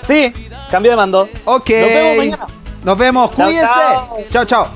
[0.07, 0.31] Sí,
[0.69, 1.29] cambio de mando.
[1.45, 1.69] Ok.
[1.69, 2.47] Nos vemos mañana.
[2.83, 3.31] Nos vemos.
[3.31, 3.73] Chao, Cuídense.
[3.73, 4.17] chao.
[4.29, 4.67] Chao, chao.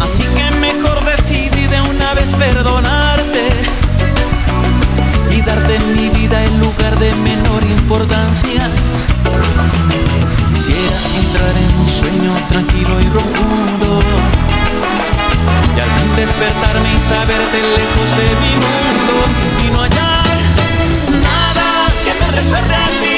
[0.00, 3.48] Así que mejor decidí de una vez perdonarte
[5.30, 8.70] y darte en mi vida el lugar de menor importancia.
[10.52, 14.00] Quisiera entrar en un sueño tranquilo y profundo
[15.76, 19.14] y al fin despertarme y saberte lejos de mi mundo
[19.66, 20.38] y no hallar
[22.36, 23.16] nada que me recuerde a ti.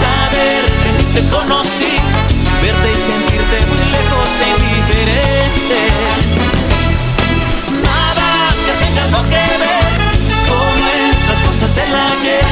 [0.00, 1.98] Saber que ni te conocí,
[2.62, 5.80] verte y sentirte muy lejos e indiferente.
[7.82, 9.84] Nada que tenga algo que ver
[10.48, 12.49] con nuestras cosas del ayer.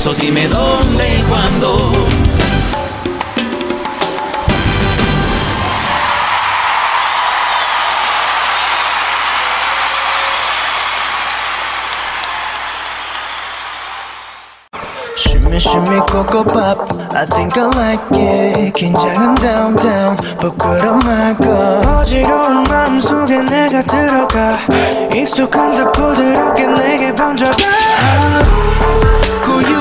[0.00, 1.92] besos, dime dónde y cuándo.
[15.16, 21.44] Shimmy shimmy cocoa pop I think I like it 긴장은 down down 부끄러 말고
[22.00, 24.58] 어지러운 마음속에 내가 들어가
[25.14, 27.56] 익숙한 듯 부드럽게 내게 번져가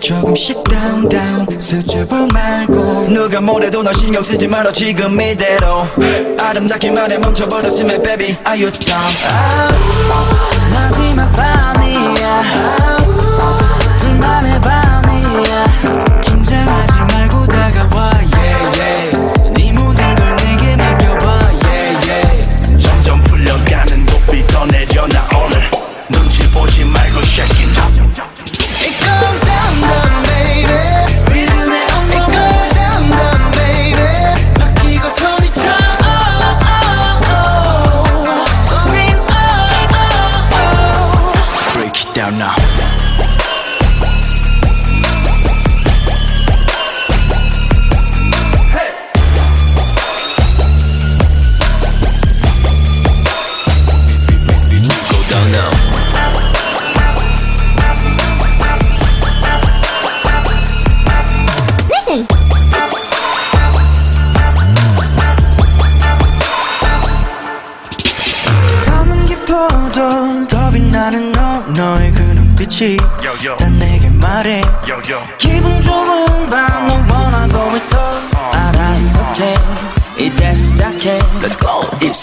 [0.00, 1.60] 조금씩 down down.
[1.60, 3.08] 수줍어 말고.
[3.08, 5.86] 누가 뭐래도 너 신경 쓰지 말아 지금 이대로.
[6.38, 9.12] 아름답기만 해 멈춰버렸으면 baby are you down
[10.74, 12.81] 마지막 밤이야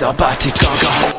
[0.02, 1.19] go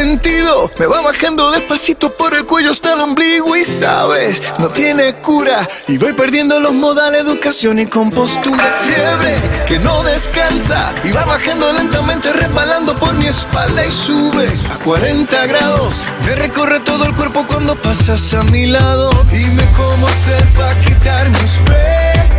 [0.00, 5.12] sentido, me va bajando despacito por el cuello hasta el ombligo y sabes, no tiene
[5.16, 8.78] cura y voy perdiendo los modales, educación y compostura.
[8.80, 9.36] Fiebre
[9.66, 15.46] que no descansa y va bajando lentamente resbalando por mi espalda y sube a 40
[15.48, 15.96] grados.
[16.24, 19.10] Me recorre todo el cuerpo cuando pasas a mi lado.
[19.30, 22.30] Dime cómo hacer para quitar mis penas.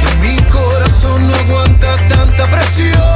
[0.00, 3.15] Que mi corazón no aguanta tanta presión.